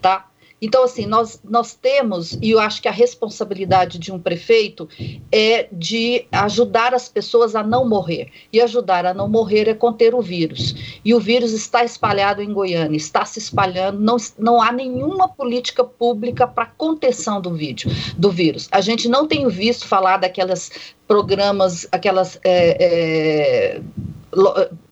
tá? 0.01 0.29
Então, 0.61 0.85
assim, 0.85 1.07
nós, 1.07 1.41
nós 1.45 1.75
temos, 1.75 2.39
e 2.43 2.51
eu 2.51 2.61
acho 2.61 2.83
que 2.83 2.89
a 2.89 2.93
responsabilidade 2.93 3.99
de 3.99 4.13
um 4.13 4.19
prefeito 4.19 4.89
é 5.31 5.69
de 5.71 6.27
ajudar 6.33 6.95
as 6.95 7.09
pessoas 7.09 7.55
a 7.55 7.63
não 7.63 7.89
morrer. 7.89 8.31
E 8.53 8.61
ajudar 8.61 9.07
a 9.07 9.15
não 9.15 9.29
morrer 9.29 9.69
é 9.69 9.75
conter 9.75 10.15
o 10.15 10.21
vírus. 10.21 10.75
E 11.05 11.15
o 11.15 11.21
vírus 11.21 11.53
está 11.53 11.85
espalhado 11.85 12.43
em 12.43 12.53
Goiânia, 12.53 12.97
está 12.97 13.25
se 13.25 13.39
espalhando, 13.39 14.01
não, 14.01 14.17
não 14.39 14.61
há 14.61 14.73
nenhuma 14.73 15.29
política 15.29 15.85
pública 15.85 16.47
para 16.47 16.67
contenção 16.67 17.41
do, 17.41 17.55
vídeo, 17.55 17.91
do 18.17 18.31
vírus. 18.31 18.69
A 18.71 18.81
gente 18.81 19.09
não 19.09 19.27
tem 19.27 19.47
visto 19.49 19.87
falar 19.87 20.19
daquelas 20.19 20.71
programas, 21.07 21.87
aquelas. 21.91 22.39
É, 22.45 23.77
é, 23.77 23.81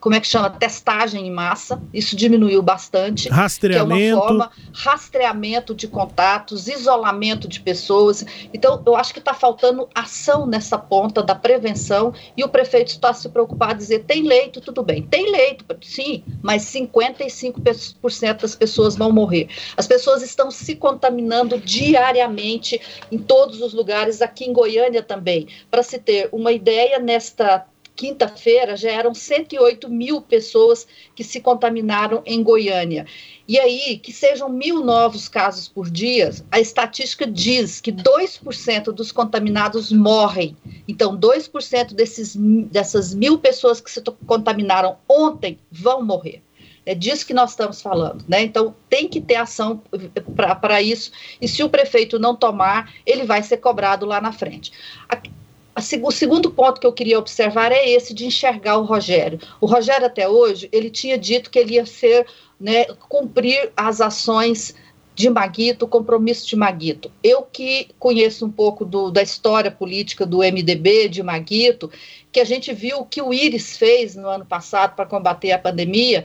como 0.06 0.14
é 0.14 0.20
que 0.20 0.28
chama? 0.28 0.48
Testagem 0.48 1.26
em 1.26 1.32
massa, 1.32 1.82
isso 1.92 2.14
diminuiu 2.14 2.62
bastante. 2.62 3.28
Rastreamento. 3.28 3.98
Que 3.98 4.04
é 4.06 4.14
uma 4.14 4.22
forma, 4.22 4.50
rastreamento 4.72 5.74
de 5.74 5.88
contatos, 5.88 6.68
isolamento 6.68 7.48
de 7.48 7.58
pessoas. 7.58 8.24
Então, 8.54 8.80
eu 8.86 8.94
acho 8.94 9.12
que 9.12 9.18
está 9.18 9.34
faltando 9.34 9.88
ação 9.92 10.46
nessa 10.46 10.78
ponta 10.78 11.24
da 11.24 11.34
prevenção 11.34 12.14
e 12.36 12.44
o 12.44 12.48
prefeito 12.48 12.90
está 12.90 13.12
se 13.12 13.28
preocupado 13.28 13.72
a 13.72 13.76
dizer: 13.76 14.04
tem 14.04 14.22
leito, 14.22 14.60
tudo 14.60 14.80
bem. 14.80 15.02
Tem 15.02 15.28
leito, 15.28 15.64
sim, 15.82 16.22
mas 16.40 16.62
55% 16.66 18.42
das 18.42 18.54
pessoas 18.54 18.94
vão 18.94 19.10
morrer. 19.10 19.48
As 19.76 19.88
pessoas 19.88 20.22
estão 20.22 20.52
se 20.52 20.76
contaminando 20.76 21.58
diariamente 21.58 22.80
em 23.10 23.18
todos 23.18 23.60
os 23.60 23.74
lugares, 23.74 24.22
aqui 24.22 24.44
em 24.44 24.52
Goiânia 24.52 25.02
também. 25.02 25.48
Para 25.68 25.82
se 25.82 25.98
ter 25.98 26.28
uma 26.30 26.52
ideia, 26.52 27.00
nesta 27.00 27.66
quinta-feira 27.96 28.76
já 28.76 28.90
eram 28.90 29.14
108 29.14 29.88
mil 29.88 30.20
pessoas 30.20 30.86
que 31.14 31.24
se 31.24 31.40
contaminaram 31.40 32.22
em 32.26 32.42
Goiânia. 32.42 33.06
E 33.48 33.58
aí, 33.58 33.98
que 33.98 34.12
sejam 34.12 34.48
mil 34.48 34.84
novos 34.84 35.28
casos 35.28 35.66
por 35.66 35.90
dia, 35.90 36.30
a 36.50 36.60
estatística 36.60 37.26
diz 37.26 37.80
que 37.80 37.90
2% 37.90 38.92
dos 38.92 39.10
contaminados 39.10 39.90
morrem. 39.90 40.56
Então, 40.86 41.18
2% 41.18 41.94
desses, 41.94 42.36
dessas 42.36 43.14
mil 43.14 43.38
pessoas 43.38 43.80
que 43.80 43.90
se 43.90 44.02
contaminaram 44.26 44.98
ontem 45.08 45.58
vão 45.70 46.04
morrer. 46.04 46.42
É 46.84 46.94
disso 46.94 47.26
que 47.26 47.34
nós 47.34 47.50
estamos 47.50 47.82
falando, 47.82 48.24
né? 48.28 48.42
Então 48.42 48.72
tem 48.88 49.08
que 49.08 49.20
ter 49.20 49.34
ação 49.34 49.82
para 50.60 50.80
isso, 50.80 51.10
e 51.40 51.48
se 51.48 51.60
o 51.64 51.68
prefeito 51.68 52.16
não 52.16 52.36
tomar, 52.36 52.92
ele 53.04 53.24
vai 53.24 53.42
ser 53.42 53.56
cobrado 53.56 54.06
lá 54.06 54.20
na 54.20 54.30
frente 54.30 54.70
o 56.02 56.10
segundo 56.10 56.50
ponto 56.50 56.80
que 56.80 56.86
eu 56.86 56.92
queria 56.92 57.18
observar 57.18 57.70
é 57.70 57.88
esse 57.90 58.14
de 58.14 58.24
enxergar 58.24 58.78
o 58.78 58.84
Rogério. 58.84 59.38
O 59.60 59.66
Rogério 59.66 60.06
até 60.06 60.26
hoje 60.26 60.68
ele 60.72 60.90
tinha 60.90 61.18
dito 61.18 61.50
que 61.50 61.58
ele 61.58 61.74
ia 61.74 61.84
ser, 61.84 62.26
né, 62.58 62.86
cumprir 63.08 63.70
as 63.76 64.00
ações 64.00 64.74
de 65.14 65.30
Maguito, 65.30 65.84
o 65.84 65.88
compromisso 65.88 66.46
de 66.46 66.56
Maguito. 66.56 67.10
Eu 67.22 67.42
que 67.42 67.88
conheço 67.98 68.44
um 68.44 68.50
pouco 68.50 68.84
do, 68.84 69.10
da 69.10 69.22
história 69.22 69.70
política 69.70 70.26
do 70.26 70.38
MDB, 70.38 71.08
de 71.08 71.22
Maguito, 71.22 71.90
que 72.30 72.40
a 72.40 72.44
gente 72.44 72.72
viu 72.72 72.98
o 72.98 73.06
que 73.06 73.22
o 73.22 73.32
Íris 73.32 73.76
fez 73.76 74.14
no 74.14 74.28
ano 74.28 74.44
passado 74.44 74.94
para 74.94 75.06
combater 75.06 75.52
a 75.52 75.58
pandemia, 75.58 76.24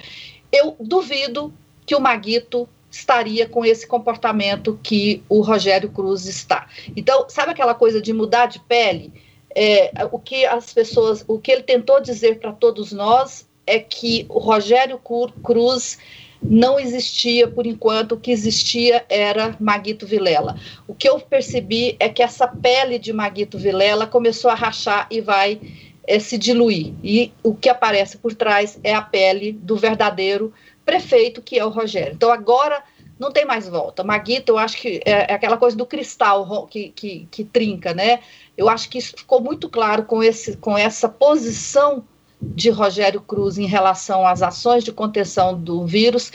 eu 0.52 0.76
duvido 0.80 1.54
que 1.86 1.96
o 1.96 2.02
Maguito 2.02 2.68
estaria 2.92 3.48
com 3.48 3.66
esse 3.66 3.88
comportamento 3.88 4.78
que 4.84 5.24
o 5.30 5.40
Rogério 5.40 5.90
Cruz 5.90 6.26
está. 6.26 6.68
Então, 6.96 7.26
sabe 7.30 7.52
aquela 7.52 7.74
coisa 7.74 8.02
de 8.02 8.12
mudar 8.12 8.48
de 8.48 8.60
pele? 8.60 9.14
É, 9.56 9.92
o 10.12 10.20
que 10.20 10.46
as 10.46 10.74
pessoas, 10.74 11.24
o 11.28 11.40
que 11.40 11.52
ele 11.52 11.64
tentou 11.64 12.02
dizer 12.02 12.40
para 12.40 12.52
todos 12.52 12.92
nós 12.92 13.48
é 13.66 13.80
que 13.80 14.26
o 14.30 14.40
Rogério 14.40 15.00
Cruz 15.44 15.98
não 16.42 16.80
existia 16.80 17.48
por 17.48 17.68
enquanto, 17.68 18.14
o 18.14 18.20
que 18.20 18.32
existia 18.32 19.06
era 19.08 19.56
Maguito 19.60 20.08
Vilela. 20.08 20.58
O 20.88 20.96
que 20.96 21.08
eu 21.08 21.20
percebi 21.20 21.96
é 22.00 22.10
que 22.10 22.24
essa 22.24 22.48
pele 22.48 22.98
de 22.98 23.14
Maguito 23.14 23.60
Vilela 23.60 24.08
começou 24.08 24.50
a 24.50 24.56
rachar 24.56 25.08
e 25.12 25.22
vai 25.22 25.62
é, 26.08 26.18
se 26.18 26.38
diluir. 26.38 26.94
E 27.04 27.32
o 27.44 27.54
que 27.54 27.70
aparece 27.70 28.18
por 28.18 28.34
trás 28.34 28.80
é 28.84 28.94
a 28.94 29.02
pele 29.02 29.52
do 29.52 29.76
verdadeiro 29.78 30.52
prefeito, 30.84 31.42
que 31.42 31.60
é 31.60 31.66
o 31.66 31.70
Rogério. 31.70 32.14
Então 32.14 32.32
agora 32.32 32.84
não 33.20 33.32
tem 33.32 33.46
mais 33.46 33.68
volta. 33.68 34.04
Maguito, 34.04 34.54
eu 34.54 34.58
acho 34.58 34.78
que 34.78 35.00
é, 35.06 35.32
é 35.32 35.34
aquela 35.34 35.56
coisa 35.56 35.78
do 35.78 35.86
cristal 35.86 36.66
que, 36.66 36.90
que, 36.90 37.28
que, 37.30 37.44
trinca, 37.44 37.94
né? 37.94 38.20
Eu 38.58 38.70
acho 38.70 38.90
que 38.90 38.98
isso 38.98 39.14
ficou 39.18 39.42
muito 39.42 39.70
claro 39.70 40.04
com, 40.04 40.22
esse, 40.22 40.58
com 40.58 40.78
essa 40.78 41.08
posição 41.08 42.04
de 42.42 42.70
Rogério 42.70 43.22
Cruz 43.22 43.58
em 43.58 43.68
relação 43.68 44.26
às 44.26 44.42
ações 44.42 44.84
de 44.84 44.92
contenção 44.92 45.60
do 45.60 45.86
vírus, 45.86 46.32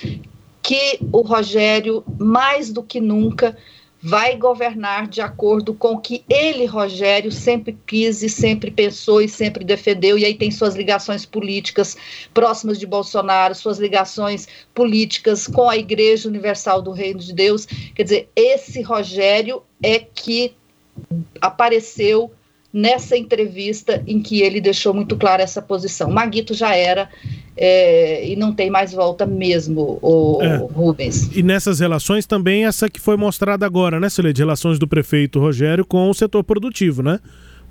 que 0.63 0.99
o 1.13 1.21
Rogério, 1.21 2.05
mais 2.19 2.73
do 2.73 2.83
que 2.83 3.01
nunca, 3.01 3.57
vai 4.01 4.37
governar 4.37 5.09
de 5.09 5.21
acordo 5.21 5.75
com 5.75 5.95
o 5.95 6.01
que 6.01 6.25
ele, 6.29 6.65
Rogério, 6.65 7.33
sempre 7.33 7.77
quis 7.87 8.23
e 8.23 8.29
sempre 8.29 8.71
pensou 8.71 9.21
e 9.21 9.29
sempre 9.29 9.65
defendeu, 9.65 10.19
e 10.19 10.25
aí 10.25 10.35
tem 10.35 10.51
suas 10.51 10.77
ligações 10.77 11.27
políticas 11.27 11.97
próximas 12.33 12.79
de 12.79 12.87
Bolsonaro, 12.87 13.55
suas 13.55 13.79
ligações 13.79 14.47
políticas 14.75 15.47
com 15.49 15.69
a 15.69 15.77
Igreja 15.77 16.29
Universal 16.29 16.83
do 16.83 16.93
Reino 16.93 17.19
de 17.19 17.33
Deus. 17.33 17.67
Quer 17.67 18.03
dizer, 18.03 18.31
esse 18.37 18.81
Rogério 18.83 19.63
é 19.83 19.99
que 19.99 20.55
apareceu 21.41 22.33
nessa 22.73 23.17
entrevista 23.17 24.03
em 24.07 24.21
que 24.21 24.43
ele 24.43 24.61
deixou 24.61 24.93
muito 24.93 25.17
clara 25.17 25.43
essa 25.43 25.63
posição. 25.63 26.11
Maguito 26.11 26.53
já 26.53 26.75
era 26.75 27.09
é, 27.57 28.29
e 28.29 28.37
não 28.37 28.53
tem 28.53 28.69
mais 28.69 28.93
volta 28.93 29.25
mesmo, 29.25 29.99
o, 30.03 30.43
é. 30.43 30.57
Rubens. 30.57 31.35
E 31.35 31.43
nessas 31.43 31.81
relações 31.81 32.27
também 32.27 32.67
essa 32.67 32.91
que 32.91 33.01
foi 33.01 33.17
mostrada 33.17 33.65
agora, 33.65 33.99
né, 33.99 34.11
Celê, 34.11 34.31
de 34.33 34.43
relações 34.43 34.79
do 34.79 34.87
prefeito 34.87 35.41
Rogério 35.41 35.87
com 35.87 36.11
o 36.11 36.15
setor 36.15 36.45
produtivo, 36.45 37.03
né? 37.03 37.19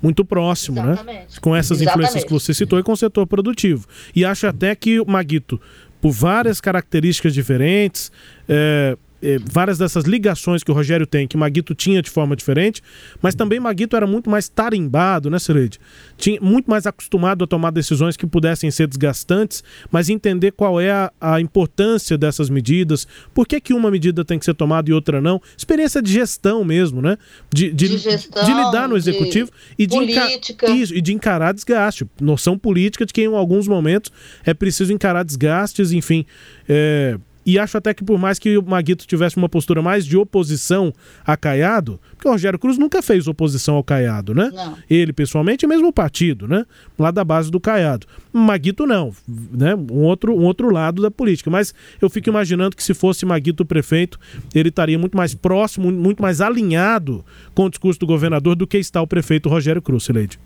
Muito 0.02 0.24
próximo, 0.24 0.82
né? 0.82 0.92
Exatamente. 0.92 1.18
né? 1.18 1.40
Com 1.40 1.54
essas 1.54 1.80
Exatamente. 1.80 2.08
influências 2.08 2.24
que 2.24 2.32
você 2.32 2.52
citou 2.52 2.78
e 2.78 2.82
com 2.82 2.92
o 2.92 2.96
setor 2.96 3.26
produtivo. 3.28 3.86
E 4.14 4.24
acho 4.24 4.46
até 4.46 4.74
que 4.74 4.98
o 5.00 5.06
Maguito, 5.06 5.60
por 6.00 6.10
várias 6.10 6.60
características 6.60 7.32
diferentes, 7.32 8.10
é, 8.48 8.96
é, 9.22 9.38
várias 9.44 9.78
dessas 9.78 10.04
ligações 10.04 10.62
que 10.62 10.70
o 10.70 10.74
Rogério 10.74 11.06
tem, 11.06 11.26
que 11.26 11.36
Maguito 11.36 11.74
tinha 11.74 12.02
de 12.02 12.10
forma 12.10 12.36
diferente, 12.36 12.82
mas 13.22 13.34
também 13.34 13.58
Maguito 13.58 13.96
era 13.96 14.06
muito 14.06 14.28
mais 14.28 14.48
tarimbado, 14.48 15.30
né, 15.30 15.38
Cireide? 15.38 15.78
Tinha 16.16 16.40
muito 16.40 16.70
mais 16.70 16.86
acostumado 16.86 17.44
a 17.44 17.46
tomar 17.46 17.70
decisões 17.70 18.16
que 18.16 18.26
pudessem 18.26 18.70
ser 18.70 18.86
desgastantes, 18.86 19.62
mas 19.90 20.08
entender 20.08 20.52
qual 20.52 20.80
é 20.80 20.90
a, 20.90 21.12
a 21.20 21.40
importância 21.40 22.16
dessas 22.18 22.50
medidas, 22.50 23.06
por 23.34 23.46
que, 23.46 23.60
que 23.60 23.74
uma 23.74 23.90
medida 23.90 24.24
tem 24.24 24.38
que 24.38 24.44
ser 24.44 24.54
tomada 24.54 24.90
e 24.90 24.92
outra 24.92 25.20
não. 25.20 25.40
Experiência 25.56 26.02
de 26.02 26.12
gestão 26.12 26.64
mesmo, 26.64 27.00
né? 27.00 27.16
De, 27.52 27.70
de, 27.72 27.88
de, 27.88 27.98
gestão, 27.98 28.44
de 28.44 28.52
lidar 28.52 28.88
no 28.88 28.96
executivo 28.96 29.50
e 29.78 29.86
de, 29.86 29.96
política. 29.96 30.70
Isso, 30.70 30.94
e 30.94 31.00
de 31.00 31.12
encarar 31.12 31.52
desgaste. 31.52 32.06
Noção 32.20 32.58
política 32.58 33.04
de 33.06 33.12
que 33.12 33.22
em 33.22 33.34
alguns 33.34 33.66
momentos 33.66 34.12
é 34.44 34.54
preciso 34.54 34.92
encarar 34.92 35.22
desgastes, 35.22 35.92
enfim. 35.92 36.24
É, 36.68 37.18
e 37.46 37.60
acho 37.60 37.78
até 37.78 37.94
que 37.94 38.04
por 38.04 38.18
mais 38.18 38.40
que 38.40 38.58
o 38.58 38.62
Maguito 38.62 39.06
tivesse 39.06 39.36
uma 39.36 39.48
postura 39.48 39.80
mais 39.80 40.04
de 40.04 40.16
oposição 40.16 40.92
a 41.24 41.36
Caiado, 41.36 42.00
porque 42.10 42.26
o 42.26 42.32
Rogério 42.32 42.58
Cruz 42.58 42.76
nunca 42.76 43.00
fez 43.00 43.28
oposição 43.28 43.76
ao 43.76 43.84
Caiado, 43.84 44.34
né? 44.34 44.50
Não. 44.52 44.76
Ele 44.90 45.12
pessoalmente 45.12 45.64
e 45.64 45.68
mesmo 45.68 45.86
o 45.86 45.92
partido, 45.92 46.48
né? 46.48 46.66
Lá 46.98 47.12
da 47.12 47.22
base 47.22 47.48
do 47.48 47.60
Caiado. 47.60 48.06
Maguito 48.32 48.84
não, 48.84 49.12
né? 49.52 49.76
Um 49.76 50.02
outro, 50.02 50.36
um 50.36 50.44
outro 50.44 50.70
lado 50.70 51.00
da 51.00 51.10
política. 51.10 51.48
Mas 51.48 51.72
eu 52.02 52.10
fico 52.10 52.28
imaginando 52.28 52.74
que 52.74 52.82
se 52.82 52.92
fosse 52.92 53.24
Maguito 53.24 53.64
prefeito, 53.64 54.18
ele 54.52 54.70
estaria 54.70 54.98
muito 54.98 55.16
mais 55.16 55.32
próximo, 55.32 55.92
muito 55.92 56.20
mais 56.20 56.40
alinhado 56.40 57.24
com 57.54 57.66
o 57.66 57.70
discurso 57.70 58.00
do 58.00 58.06
governador 58.06 58.56
do 58.56 58.66
que 58.66 58.78
está 58.78 59.00
o 59.00 59.06
prefeito 59.06 59.48
Rogério 59.48 59.80
Cruz, 59.80 60.08
Leide. 60.08 60.38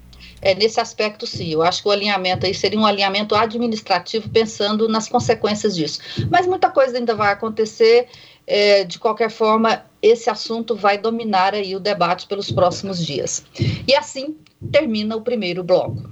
É, 0.43 0.55
nesse 0.55 0.81
aspecto, 0.81 1.27
sim. 1.27 1.53
Eu 1.53 1.63
acho 1.63 1.83
que 1.83 1.89
o 1.89 1.93
alinhamento 1.93 2.47
aí 2.47 2.55
seria 2.55 2.79
um 2.79 2.87
alinhamento 2.87 3.35
administrativo, 3.35 4.29
pensando 4.29 4.89
nas 4.89 5.09
consequências 5.09 5.77
disso. 5.77 6.01
Mas 6.31 6.47
muita 6.47 6.71
coisa 6.71 6.97
ainda 6.97 7.15
vai 7.15 7.33
acontecer. 7.33 8.09
É, 8.47 8.85
de 8.85 8.99
qualquer 8.99 9.31
forma, 9.31 9.85
esse 10.03 10.29
assunto 10.29 10.75
vai 10.75 10.99
dominar 10.99 11.55
aí 11.55 11.77
o 11.77 11.81
debate 11.81 12.27
pelos 12.27 12.51
próximos 12.51 13.05
dias. 13.05 13.45
E 13.87 13.95
assim 13.95 14.37
termina 14.73 15.15
o 15.15 15.21
primeiro 15.21 15.63
bloco. 15.63 16.11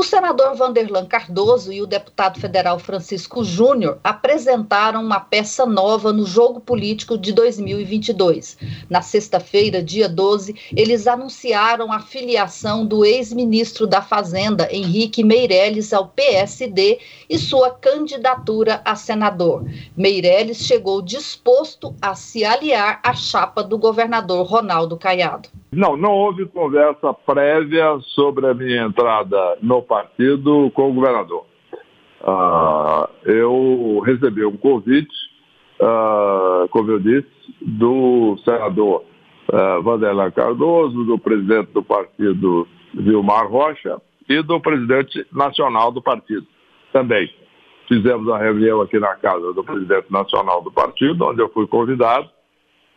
O 0.00 0.02
senador 0.02 0.54
Vanderlan 0.54 1.04
Cardoso 1.04 1.70
e 1.70 1.82
o 1.82 1.86
deputado 1.86 2.40
federal 2.40 2.78
Francisco 2.78 3.44
Júnior 3.44 4.00
apresentaram 4.02 5.04
uma 5.04 5.20
peça 5.20 5.66
nova 5.66 6.10
no 6.10 6.24
jogo 6.24 6.58
político 6.58 7.18
de 7.18 7.34
2022. 7.34 8.56
Na 8.88 9.02
sexta-feira, 9.02 9.82
dia 9.82 10.08
12, 10.08 10.56
eles 10.74 11.06
anunciaram 11.06 11.92
a 11.92 12.00
filiação 12.00 12.86
do 12.86 13.04
ex-ministro 13.04 13.86
da 13.86 14.00
Fazenda, 14.00 14.74
Henrique 14.74 15.22
Meirelles, 15.22 15.92
ao 15.92 16.08
PSD 16.08 16.98
e 17.28 17.38
sua 17.38 17.70
candidatura 17.70 18.80
a 18.86 18.96
senador. 18.96 19.66
Meirelles 19.94 20.64
chegou 20.64 21.02
disposto 21.02 21.94
a 22.00 22.14
se 22.14 22.42
aliar 22.42 23.00
à 23.02 23.12
chapa 23.12 23.62
do 23.62 23.76
governador 23.76 24.46
Ronaldo 24.46 24.96
Caiado. 24.96 25.50
Não, 25.72 25.96
não 25.96 26.10
houve 26.10 26.46
conversa 26.46 27.14
prévia 27.14 27.96
sobre 28.14 28.46
a 28.46 28.54
minha 28.54 28.82
entrada 28.82 29.56
no 29.62 29.80
partido 29.80 30.70
com 30.74 30.90
o 30.90 30.92
governador. 30.92 31.46
Uh, 32.22 33.08
eu 33.24 34.00
recebi 34.04 34.44
um 34.44 34.56
convite, 34.56 35.14
uh, 35.80 36.68
como 36.70 36.90
eu 36.90 36.98
disse, 36.98 37.28
do 37.62 38.36
senador 38.44 39.04
uh, 39.52 39.80
Vanderlan 39.82 40.32
Cardoso, 40.32 41.04
do 41.04 41.18
presidente 41.18 41.70
do 41.72 41.84
partido 41.84 42.66
Vilmar 42.92 43.48
Rocha 43.48 44.02
e 44.28 44.42
do 44.42 44.60
presidente 44.60 45.24
nacional 45.32 45.92
do 45.92 46.02
partido 46.02 46.46
também. 46.92 47.32
Fizemos 47.86 48.28
a 48.28 48.38
reunião 48.38 48.80
aqui 48.80 48.98
na 48.98 49.14
casa 49.14 49.52
do 49.52 49.62
presidente 49.62 50.10
nacional 50.10 50.62
do 50.62 50.72
partido, 50.72 51.26
onde 51.26 51.40
eu 51.40 51.48
fui 51.48 51.66
convidado 51.68 52.28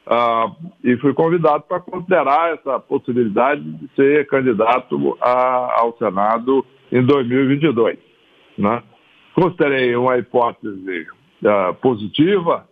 Uh, 0.05 0.53
e 0.83 0.97
fui 0.97 1.13
convidado 1.13 1.63
para 1.63 1.79
considerar 1.79 2.53
essa 2.53 2.77
possibilidade 2.77 3.61
de 3.61 3.89
ser 3.95 4.27
candidato 4.27 5.17
a, 5.21 5.79
ao 5.79 5.97
Senado 5.97 6.65
em 6.91 7.01
2022. 7.05 7.97
Né? 8.57 8.83
Considerei 9.33 9.95
uma 9.95 10.17
hipótese 10.17 11.07
uh, 11.41 11.73
positiva 11.75 12.67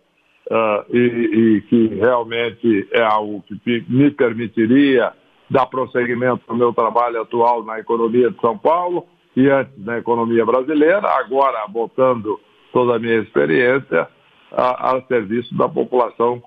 uh, 0.50 0.94
e, 0.94 0.98
e, 0.98 1.60
que 1.62 1.86
realmente 1.94 2.86
é 2.92 3.02
algo 3.02 3.42
que 3.64 3.84
me 3.88 4.10
permitiria 4.10 5.14
dar 5.48 5.64
prosseguimento 5.66 6.42
ao 6.46 6.56
meu 6.56 6.72
trabalho 6.74 7.22
atual 7.22 7.64
na 7.64 7.78
economia 7.78 8.30
de 8.30 8.40
São 8.42 8.58
Paulo 8.58 9.06
e 9.34 9.48
antes 9.48 9.72
na 9.82 9.98
economia 9.98 10.44
brasileira, 10.44 11.08
agora 11.18 11.66
botando 11.66 12.38
toda 12.74 12.96
a 12.96 12.98
minha 12.98 13.20
experiência 13.20 14.06
a, 14.50 14.96
a 14.96 15.02
serviço 15.06 15.56
da 15.56 15.66
população 15.66 16.42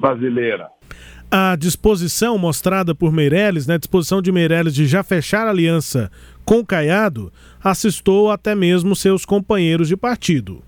brasileira. 0.00 0.68
A 1.30 1.54
disposição 1.54 2.36
mostrada 2.36 2.92
por 2.92 3.12
Meirelles, 3.12 3.66
né, 3.66 3.74
a 3.74 3.78
disposição 3.78 4.20
de 4.20 4.32
Meirelles 4.32 4.74
de 4.74 4.86
já 4.86 5.04
fechar 5.04 5.46
aliança 5.46 6.10
com 6.44 6.66
Caiado, 6.66 7.32
assistou 7.62 8.32
até 8.32 8.54
mesmo 8.54 8.96
seus 8.96 9.24
companheiros 9.24 9.86
de 9.86 9.96
partido. 9.96 10.60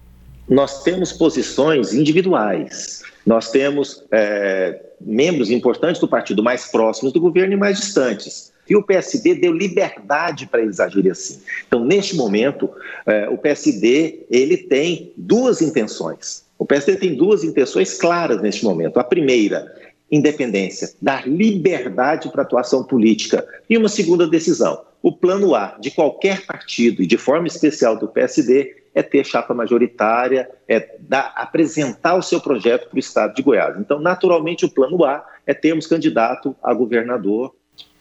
Nós 0.49 0.85
temos 0.85 1.13
posições 1.13 1.93
individuais, 1.93 3.03
nós 3.27 3.51
temos 3.51 4.05
é, 4.13 4.81
membros 5.01 5.51
importantes 5.51 6.01
do 6.01 6.07
partido 6.07 6.43
mais 6.43 6.67
próximos 6.67 7.13
do 7.13 7.21
governo 7.21 7.55
e 7.55 7.57
mais 7.57 7.79
distantes. 7.79 8.53
E 8.69 8.77
o 8.77 8.83
PSD 8.83 9.35
deu 9.35 9.53
liberdade 9.53 10.47
para 10.47 10.63
eles 10.63 10.79
agirem 10.79 11.11
assim. 11.11 11.41
Então, 11.67 11.85
neste 11.85 12.15
momento, 12.15 12.71
é, 13.05 13.29
o 13.29 13.37
PSD 13.37 14.27
ele 14.31 14.57
tem 14.57 15.13
duas 15.17 15.61
intenções. 15.61 16.42
O 16.63 16.65
PSD 16.65 16.95
tem 16.95 17.17
duas 17.17 17.43
intenções 17.43 17.99
claras 17.99 18.41
neste 18.41 18.65
momento. 18.65 19.01
A 19.01 19.03
primeira 19.03 19.67
independência, 20.09 20.95
dar 21.03 21.29
liberdade 21.29 22.31
para 22.31 22.43
atuação 22.43 22.85
política. 22.85 23.45
E 23.69 23.77
uma 23.77 23.89
segunda 23.89 24.29
decisão: 24.29 24.81
o 25.03 25.11
plano 25.11 25.57
A 25.57 25.77
de 25.81 25.91
qualquer 25.91 26.47
partido, 26.47 27.03
e 27.03 27.07
de 27.07 27.19
forma 27.19 27.49
especial 27.49 27.97
do 27.97 28.07
PSD, 28.07 28.77
é 28.95 29.03
ter 29.03 29.27
chapa 29.27 29.53
majoritária, 29.53 30.49
é 30.69 30.95
dar, 31.01 31.33
apresentar 31.35 32.15
o 32.15 32.23
seu 32.23 32.41
projeto 32.41 32.89
para 32.89 32.97
o 32.97 33.01
Estado 33.01 33.35
de 33.35 33.43
Goiás. 33.43 33.77
Então, 33.77 33.99
naturalmente, 33.99 34.65
o 34.65 34.71
plano 34.71 35.05
A 35.05 35.27
é 35.45 35.53
termos 35.53 35.89
candidato 35.89 36.55
a 36.63 36.73
governador 36.73 37.53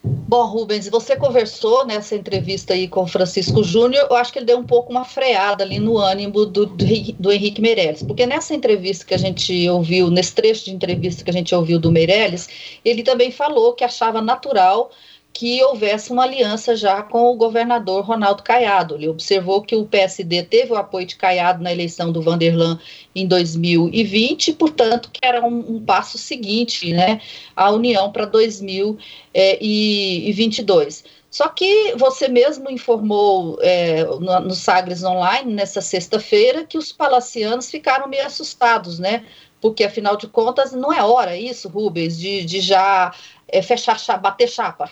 Bom, 0.04 0.46
Rubens, 0.46 0.90
você 0.90 1.16
conversou 1.16 1.86
nessa 1.86 2.16
entrevista 2.16 2.74
aí 2.74 2.88
com 2.88 3.06
Francisco 3.06 3.64
Júnior, 3.64 4.08
eu 4.10 4.16
acho 4.16 4.34
que 4.34 4.40
ele 4.40 4.48
deu 4.48 4.58
um 4.58 4.66
pouco 4.66 4.92
uma 4.92 5.06
freada 5.06 5.64
ali 5.64 5.78
no 5.78 5.98
ânimo 6.00 6.44
do, 6.44 6.66
do, 6.66 6.76
do, 7.20 7.32
Henrique 7.32 7.62
Meirelles, 7.62 8.02
porque 8.02 8.26
nessa 8.26 8.56
entrevista 8.56 9.06
que 9.06 9.14
a 9.14 9.18
gente 9.18 9.70
ouviu, 9.70 10.10
nesse 10.10 10.34
trecho 10.34 10.66
de 10.66 10.72
entrevista 10.72 11.24
que 11.24 11.30
a 11.30 11.34
gente 11.34 11.54
ouviu 11.54 11.80
do 11.80 11.92
Meirelles, 11.92 12.50
ele 12.84 13.04
também 13.04 13.30
falou 13.30 13.74
que 13.74 13.84
achava 13.84 14.22
natural 14.24 14.90
que 15.34 15.62
houvesse 15.64 16.12
uma 16.12 16.24
aliança 16.24 16.76
já 16.76 17.02
com 17.02 17.32
o 17.32 17.36
governador 17.36 18.04
Ronaldo 18.04 18.44
Caiado. 18.44 18.96
Ele 18.96 19.08
observou 19.08 19.62
que 19.62 19.74
o 19.76 19.86
PSD 19.86 20.44
teve 20.44 20.74
o 20.74 20.78
apoio 20.78 21.08
de 21.08 21.16
Caiado 21.16 21.64
na 21.64 21.72
eleição 21.72 22.12
do 22.12 22.22
Vanderlan 22.22 22.78
em 23.16 23.26
2020, 23.26 24.52
portanto, 24.54 25.10
que 25.12 25.22
era 25.24 25.44
um, 25.44 25.76
um 25.76 25.84
passo 25.84 26.18
seguinte, 26.18 26.94
né, 26.94 27.22
à 27.56 27.72
união 27.72 28.12
para 28.12 28.26
2022. 28.26 31.22
Só 31.30 31.48
que 31.48 31.94
você 31.96 32.28
mesmo 32.28 32.70
informou 32.70 33.58
é, 33.62 34.04
no, 34.04 34.42
no 34.42 34.54
Sagres 34.54 35.02
Online, 35.02 35.54
nessa 35.54 35.80
sexta-feira, 35.80 36.66
que 36.66 36.78
os 36.78 36.92
palacianos 36.92 37.72
ficaram 37.72 38.10
meio 38.10 38.26
assustados, 38.26 39.00
né? 39.00 39.24
Porque, 39.62 39.86
afinal 39.86 40.18
de 40.18 40.28
contas, 40.28 40.74
não 40.74 40.92
é 40.92 41.02
hora 41.02 41.38
isso, 41.38 41.70
Rubens, 41.70 42.18
de, 42.18 42.44
de 42.44 42.60
já 42.60 43.14
é, 43.48 43.62
fechar, 43.62 43.98
bater 44.20 44.50
chapa 44.50 44.92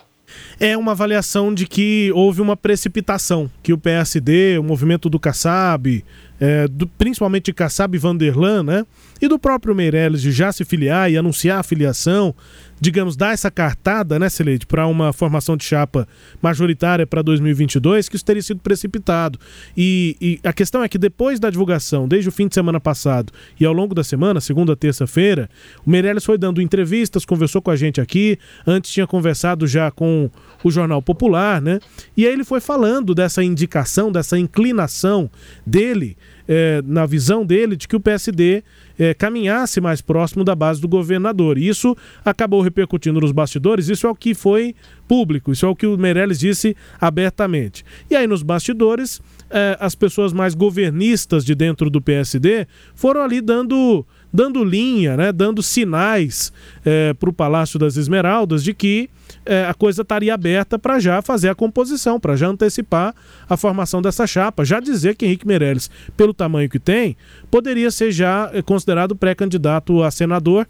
é 0.59 0.77
uma 0.77 0.91
avaliação 0.91 1.53
de 1.53 1.65
que 1.65 2.11
houve 2.13 2.41
uma 2.41 2.55
precipitação, 2.57 3.49
que 3.61 3.73
o 3.73 3.77
PSD, 3.77 4.57
o 4.57 4.63
movimento 4.63 5.09
do 5.09 5.19
Kassab, 5.19 6.03
é, 6.39 6.67
do, 6.67 6.87
principalmente 6.87 7.53
Kassab 7.53 7.95
e 7.95 7.99
Vanderlan, 7.99 8.63
né? 8.63 8.85
E 9.21 9.27
do 9.27 9.37
próprio 9.37 9.75
Meirelles 9.75 10.21
de 10.21 10.31
já 10.31 10.51
se 10.51 10.63
filiar 10.63 11.11
e 11.11 11.17
anunciar 11.17 11.59
a 11.59 11.63
filiação, 11.63 12.33
digamos, 12.79 13.15
dar 13.15 13.33
essa 13.33 13.51
cartada, 13.51 14.17
né, 14.17 14.29
Celede, 14.29 14.65
para 14.65 14.87
uma 14.87 15.11
formação 15.11 15.57
de 15.57 15.65
chapa 15.65 16.07
majoritária 16.41 17.05
para 17.05 17.21
2022, 17.21 18.07
que 18.07 18.15
isso 18.15 18.25
teria 18.25 18.41
sido 18.41 18.61
precipitado. 18.61 19.37
E, 19.75 20.15
e, 20.21 20.39
a 20.47 20.53
questão 20.53 20.83
é 20.83 20.87
que 20.87 20.97
depois 20.97 21.39
da 21.39 21.49
divulgação, 21.49 22.07
desde 22.07 22.29
o 22.29 22.31
fim 22.31 22.47
de 22.47 22.53
semana 22.53 22.79
passado 22.79 23.33
e 23.59 23.65
ao 23.65 23.73
longo 23.73 23.93
da 23.93 24.03
semana, 24.03 24.39
segunda, 24.39 24.75
terça-feira, 24.75 25.49
o 25.85 25.89
Meirelles 25.89 26.23
foi 26.23 26.37
dando 26.37 26.61
entrevistas, 26.61 27.25
conversou 27.25 27.61
com 27.61 27.71
a 27.71 27.75
gente 27.75 27.99
aqui, 27.99 28.37
antes 28.65 28.91
tinha 28.91 29.05
conversado 29.05 29.67
já 29.67 29.91
com 29.91 30.29
o 30.63 30.71
Jornal 30.71 31.01
Popular, 31.01 31.61
né? 31.61 31.79
E 32.15 32.25
aí 32.25 32.33
ele 32.33 32.43
foi 32.43 32.61
falando 32.61 33.13
dessa 33.13 33.43
indicação, 33.43 34.11
dessa 34.11 34.37
inclinação 34.37 35.29
dele, 35.65 36.17
é, 36.51 36.81
na 36.83 37.05
visão 37.05 37.45
dele, 37.45 37.75
de 37.75 37.87
que 37.87 37.95
o 37.95 37.99
PSD 37.99 38.63
é, 38.97 39.13
caminhasse 39.13 39.79
mais 39.79 40.01
próximo 40.01 40.43
da 40.43 40.55
base 40.55 40.81
do 40.81 40.87
governador. 40.87 41.59
Isso 41.59 41.95
acabou 42.25 42.59
repercutindo 42.61 43.21
nos 43.21 43.31
bastidores, 43.31 43.87
isso 43.87 44.07
é 44.07 44.09
o 44.09 44.15
que 44.15 44.33
foi 44.33 44.75
público, 45.07 45.51
isso 45.51 45.63
é 45.63 45.69
o 45.69 45.75
que 45.75 45.85
o 45.85 45.95
Meirelles 45.95 46.39
disse 46.39 46.75
abertamente. 46.99 47.85
E 48.09 48.15
aí 48.15 48.25
nos 48.25 48.41
bastidores, 48.41 49.21
é, 49.51 49.77
as 49.79 49.93
pessoas 49.93 50.33
mais 50.33 50.55
governistas 50.55 51.45
de 51.45 51.53
dentro 51.53 51.87
do 51.87 52.01
PSD 52.01 52.65
foram 52.95 53.21
ali 53.21 53.41
dando 53.41 54.03
dando 54.31 54.63
linha, 54.63 55.17
né, 55.17 55.31
dando 55.31 55.61
sinais 55.63 56.53
é, 56.85 57.13
para 57.15 57.29
o 57.29 57.33
Palácio 57.33 57.79
das 57.79 57.97
Esmeraldas 57.97 58.63
de 58.63 58.75
que 58.75 59.09
é, 59.45 59.65
a 59.65 59.73
coisa 59.73 60.01
estaria 60.01 60.33
aberta 60.33 60.77
para 60.77 60.99
já 60.99 61.21
fazer 61.21 61.49
a 61.49 61.55
composição, 61.55 62.19
para 62.19 62.35
já 62.35 62.47
antecipar 62.47 63.13
a 63.49 63.57
formação 63.57 64.01
dessa 64.01 64.25
chapa, 64.27 64.65
já 64.65 64.79
dizer 64.79 65.15
que 65.15 65.25
Henrique 65.25 65.47
Meirelles, 65.47 65.89
pelo 66.15 66.33
tamanho 66.33 66.69
que 66.69 66.79
tem, 66.79 67.15
poderia 67.49 67.91
ser 67.91 68.11
já 68.11 68.49
é, 68.53 68.61
considerado 68.61 69.15
pré-candidato 69.15 70.03
a 70.03 70.11
senador 70.11 70.67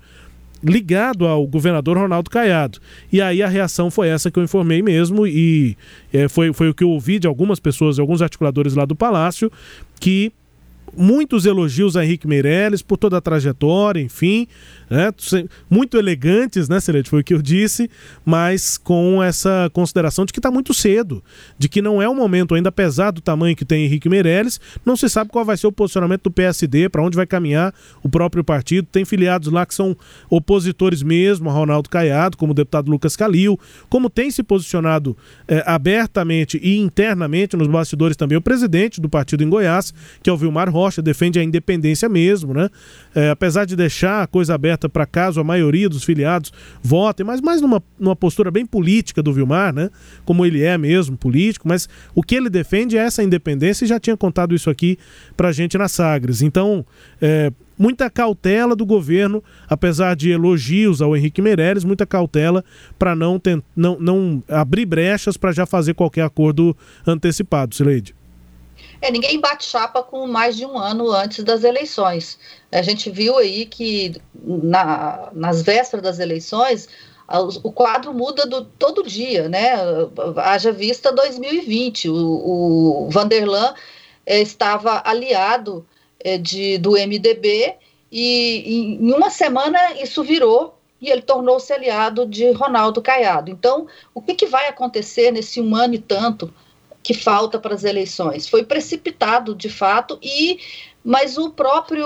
ligado 0.64 1.26
ao 1.26 1.46
governador 1.48 1.98
Ronaldo 1.98 2.30
Caiado. 2.30 2.80
E 3.12 3.22
aí 3.22 3.42
a 3.42 3.48
reação 3.48 3.90
foi 3.90 4.10
essa 4.10 4.30
que 4.30 4.38
eu 4.38 4.44
informei 4.44 4.82
mesmo, 4.82 5.26
e 5.26 5.78
é, 6.12 6.28
foi, 6.28 6.52
foi 6.54 6.70
o 6.70 6.74
que 6.74 6.84
eu 6.84 6.90
ouvi 6.90 7.20
de 7.20 7.28
algumas 7.28 7.60
pessoas, 7.60 7.96
de 7.96 8.02
alguns 8.02 8.22
articuladores 8.22 8.76
lá 8.76 8.86
do 8.86 8.96
Palácio, 8.96 9.52
que 10.00 10.32
muitos 10.96 11.46
elogios 11.46 11.96
a 11.96 12.04
Henrique 12.04 12.28
Meirelles 12.28 12.82
por 12.82 12.98
toda 12.98 13.18
a 13.18 13.22
trajetória, 13.22 14.02
enfim, 14.02 14.48
né? 14.90 15.12
muito 15.70 15.98
elegantes, 15.98 16.68
né, 16.68 16.80
Celeste? 16.80 17.10
Foi 17.10 17.22
o 17.22 17.24
que 17.24 17.34
eu 17.34 17.42
disse, 17.42 17.90
mas 18.26 18.78
com 18.78 19.22
essa 19.22 19.70
consideração 19.74 20.26
de 20.26 20.34
que 20.34 20.40
está 20.40 20.50
muito 20.50 20.74
cedo, 20.74 21.24
de 21.58 21.70
que 21.70 21.82
não 21.82 22.02
é 22.02 22.10
o 22.10 22.16
momento, 22.16 22.56
ainda 22.56 22.70
apesar 22.70 23.12
do 23.12 23.22
tamanho 23.22 23.56
que 23.56 23.66
tem 23.66 23.86
Henrique 23.86 24.10
Meirelles, 24.10 24.60
não 24.86 24.96
se 24.96 25.08
sabe 25.10 25.30
qual 25.30 25.46
vai 25.46 25.58
ser 25.58 25.68
o 25.68 25.72
posicionamento 25.72 26.24
do 26.24 26.32
PSD, 26.32 26.90
para 26.90 27.04
onde 27.04 27.16
vai 27.16 27.26
caminhar 27.26 27.74
o 28.04 28.10
próprio 28.10 28.44
partido. 28.44 28.88
Tem 28.92 29.06
filiados 29.06 29.52
lá 29.52 29.66
que 29.66 29.76
são 29.76 29.96
opositores 30.30 31.04
mesmo 31.04 31.50
a 31.50 31.54
Ronaldo 31.54 31.90
Caiado, 31.90 32.38
como 32.38 32.52
o 32.52 32.56
deputado 32.56 32.90
Lucas 32.90 33.16
Calil, 33.16 33.60
como 33.90 34.10
tem 34.10 34.32
se 34.32 34.44
posicionado 34.44 35.16
é, 35.48 35.64
abertamente 35.66 36.60
e 36.62 36.78
internamente 36.78 37.56
nos 37.56 37.68
bastidores 37.68 38.18
também 38.18 38.38
o 38.38 38.42
presidente 38.42 39.02
do 39.02 39.10
partido 39.10 39.44
em 39.44 39.50
Goiás, 39.50 39.94
que 40.22 40.30
é 40.30 40.34
o 40.34 40.38
Vilmar 40.38 40.70
defende 41.02 41.40
a 41.40 41.44
independência 41.44 42.08
mesmo, 42.10 42.54
né? 42.54 42.70
É, 43.14 43.30
apesar 43.30 43.66
de 43.66 43.76
deixar 43.76 44.24
a 44.24 44.28
coisa 44.28 44.56
aberta 44.56 44.70
aberta 44.70 44.88
para 44.88 45.06
caso 45.06 45.40
a 45.40 45.44
maioria 45.44 45.90
dos 45.90 46.04
filiados 46.04 46.52
votem, 46.82 47.26
mas 47.26 47.42
mais 47.42 47.62
numa, 47.62 47.82
numa 48.00 48.16
postura 48.16 48.52
bem 48.52 48.66
política 48.66 49.22
do 49.22 49.34
Vilmar, 49.34 49.74
né? 49.74 49.90
Como 50.24 50.46
ele 50.46 50.64
é 50.64 50.78
mesmo, 50.78 51.18
político, 51.18 51.68
mas 51.68 51.90
o 52.14 52.24
que 52.24 52.36
ele 52.36 52.50
defende 52.50 52.98
é 52.98 53.02
essa 53.02 53.24
independência 53.24 53.86
e 53.86 53.88
já 53.88 54.00
tinha 54.00 54.16
contado 54.16 54.56
isso 54.56 54.70
aqui 54.70 54.98
para 55.36 55.52
gente 55.52 55.78
na 55.78 55.88
Sagres. 55.88 56.42
Então, 56.42 56.86
é, 57.22 57.52
muita 57.78 58.10
cautela 58.10 58.76
do 58.76 58.86
governo, 58.86 59.44
apesar 59.68 60.16
de 60.16 60.30
elogios 60.30 61.02
ao 61.02 61.16
Henrique 61.16 61.42
Meirelles, 61.42 61.84
muita 61.84 62.06
cautela 62.06 62.64
para 62.98 63.16
não, 63.16 63.42
não, 63.76 64.00
não 64.00 64.44
abrir 64.48 64.86
brechas 64.86 65.36
para 65.36 65.52
já 65.52 65.66
fazer 65.66 65.94
qualquer 65.94 66.24
acordo 66.24 66.76
antecipado, 67.06 67.74
Sileide. 67.74 68.19
É, 69.02 69.12
ninguém 69.12 69.40
bate 69.40 69.66
chapa 69.66 70.04
com 70.04 70.28
mais 70.28 70.58
de 70.58 70.66
um 70.66 70.78
ano 70.78 71.12
antes 71.12 71.44
das 71.44 71.64
eleições. 71.64 72.38
A 72.72 72.82
gente 72.82 73.10
viu 73.10 73.38
aí 73.38 73.66
que 73.66 74.16
na, 74.34 75.30
nas 75.34 75.62
vésperas 75.62 76.04
das 76.04 76.20
eleições 76.20 76.88
o 77.64 77.72
quadro 77.72 78.14
muda 78.14 78.46
do, 78.46 78.66
todo 78.66 79.08
dia, 79.08 79.48
né? 79.48 79.74
Haja 80.38 80.72
vista 80.72 81.12
2020. 81.12 82.10
O, 82.10 83.06
o 83.06 83.10
Vanderlan 83.10 83.74
é, 84.26 84.42
estava 84.42 85.02
aliado 85.06 85.86
é, 86.20 86.38
de, 86.38 86.78
do 86.80 86.92
MDB 86.92 87.76
e 88.12 88.98
em 89.00 89.14
uma 89.14 89.30
semana 89.30 89.94
isso 90.02 90.24
virou 90.24 90.76
e 91.02 91.10
ele 91.10 91.22
tornou-se 91.22 91.72
aliado 91.72 92.26
de 92.26 92.52
Ronaldo 92.52 93.02
Caiado. 93.02 93.50
Então, 93.50 93.88
o 94.14 94.22
que, 94.22 94.34
que 94.34 94.46
vai 94.46 94.68
acontecer 94.68 95.32
nesse 95.32 95.62
um 95.62 95.76
ano 95.76 95.94
e 95.94 96.00
tanto 96.00 96.54
que 97.10 97.14
falta 97.16 97.58
para 97.58 97.74
as 97.74 97.84
eleições. 97.84 98.48
Foi 98.48 98.64
precipitado, 98.64 99.56
de 99.56 99.68
fato, 99.68 100.20
e 100.22 100.60
mas 101.04 101.40
o 101.40 101.50
próprio 101.50 102.06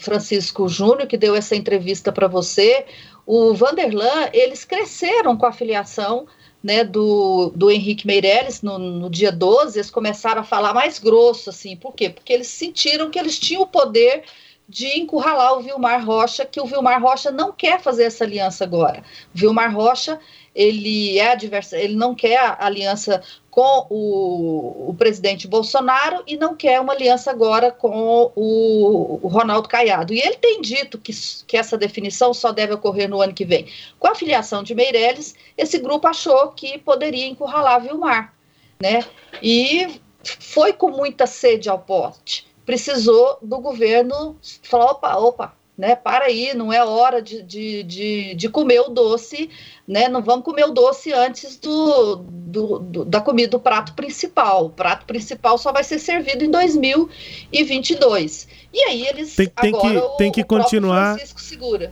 Francisco 0.00 0.68
Júnior, 0.68 1.08
que 1.08 1.16
deu 1.16 1.34
essa 1.34 1.56
entrevista 1.56 2.12
para 2.12 2.28
você, 2.28 2.86
o 3.26 3.52
Vanderlan, 3.52 4.28
eles 4.32 4.64
cresceram 4.64 5.36
com 5.36 5.44
a 5.44 5.50
filiação 5.50 6.28
né, 6.62 6.84
do, 6.84 7.50
do 7.56 7.68
Henrique 7.68 8.06
Meirelles 8.06 8.62
no, 8.62 8.78
no 8.78 9.10
dia 9.10 9.32
12, 9.32 9.76
eles 9.76 9.90
começaram 9.90 10.42
a 10.42 10.44
falar 10.44 10.72
mais 10.72 11.00
grosso, 11.00 11.50
assim, 11.50 11.74
por 11.76 11.92
quê? 11.92 12.08
Porque 12.08 12.32
eles 12.32 12.46
sentiram 12.46 13.10
que 13.10 13.18
eles 13.18 13.36
tinham 13.36 13.62
o 13.62 13.66
poder 13.66 14.22
de 14.68 14.98
encurralar 14.98 15.58
o 15.58 15.62
Vilmar 15.62 16.04
Rocha, 16.04 16.44
que 16.44 16.60
o 16.60 16.64
Vilmar 16.64 17.02
Rocha 17.02 17.30
não 17.30 17.52
quer 17.52 17.80
fazer 17.80 18.04
essa 18.04 18.24
aliança 18.24 18.64
agora. 18.64 19.04
O 19.34 19.38
Vilmar 19.38 19.74
Rocha, 19.74 20.18
ele 20.54 21.18
é 21.18 21.32
adversa, 21.32 21.76
ele 21.76 21.94
não 21.94 22.14
quer 22.14 22.38
a 22.38 22.64
aliança 22.64 23.22
com 23.50 23.86
o, 23.90 24.90
o, 24.90 24.94
presidente 24.94 25.46
Bolsonaro 25.46 26.24
e 26.26 26.36
não 26.36 26.56
quer 26.56 26.80
uma 26.80 26.92
aliança 26.92 27.30
agora 27.30 27.70
com 27.70 28.32
o, 28.34 29.20
o, 29.22 29.28
Ronaldo 29.28 29.68
Caiado. 29.68 30.12
E 30.12 30.20
ele 30.20 30.36
tem 30.36 30.60
dito 30.60 30.98
que, 30.98 31.12
que 31.46 31.56
essa 31.56 31.78
definição 31.78 32.32
só 32.34 32.50
deve 32.50 32.74
ocorrer 32.74 33.08
no 33.08 33.20
ano 33.20 33.34
que 33.34 33.44
vem. 33.44 33.68
Com 33.98 34.08
a 34.08 34.14
filiação 34.14 34.62
de 34.62 34.74
Meirelles, 34.74 35.36
esse 35.56 35.78
grupo 35.78 36.08
achou 36.08 36.48
que 36.48 36.78
poderia 36.78 37.26
encurralar 37.26 37.80
Vilmar, 37.80 38.34
né? 38.80 39.04
E 39.42 40.00
foi 40.22 40.72
com 40.72 40.90
muita 40.90 41.26
sede 41.26 41.68
ao 41.68 41.78
pote. 41.78 42.53
Precisou 42.64 43.38
do 43.42 43.58
governo 43.58 44.36
falar: 44.62 44.92
opa, 44.92 45.16
opa, 45.16 45.54
né? 45.76 45.96
Para 45.96 46.26
aí, 46.26 46.54
não 46.54 46.72
é 46.72 46.84
hora 46.84 47.20
de, 47.20 47.42
de, 47.42 47.82
de, 47.82 48.34
de, 48.34 48.48
comer 48.48 48.80
o 48.80 48.88
doce, 48.88 49.50
né? 49.86 50.08
Não 50.08 50.22
vamos 50.22 50.44
comer 50.44 50.64
o 50.64 50.70
doce 50.70 51.12
antes 51.12 51.56
do, 51.56 52.16
do, 52.16 52.78
do, 52.78 53.04
da 53.04 53.20
comida 53.20 53.50
do 53.50 53.60
prato 53.60 53.92
principal. 53.94 54.66
O 54.66 54.70
prato 54.70 55.04
principal 55.04 55.58
só 55.58 55.72
vai 55.72 55.82
ser 55.82 55.98
servido 55.98 56.44
em 56.44 56.50
2022. 56.50 58.48
E 58.72 58.80
aí 58.84 59.06
eles 59.06 59.34
tem, 59.34 59.48
tem 59.48 59.74
agora 59.74 60.00
que, 60.00 60.16
tem 60.16 60.32
que 60.32 60.42
o 60.42 60.46
continuar 60.46 61.16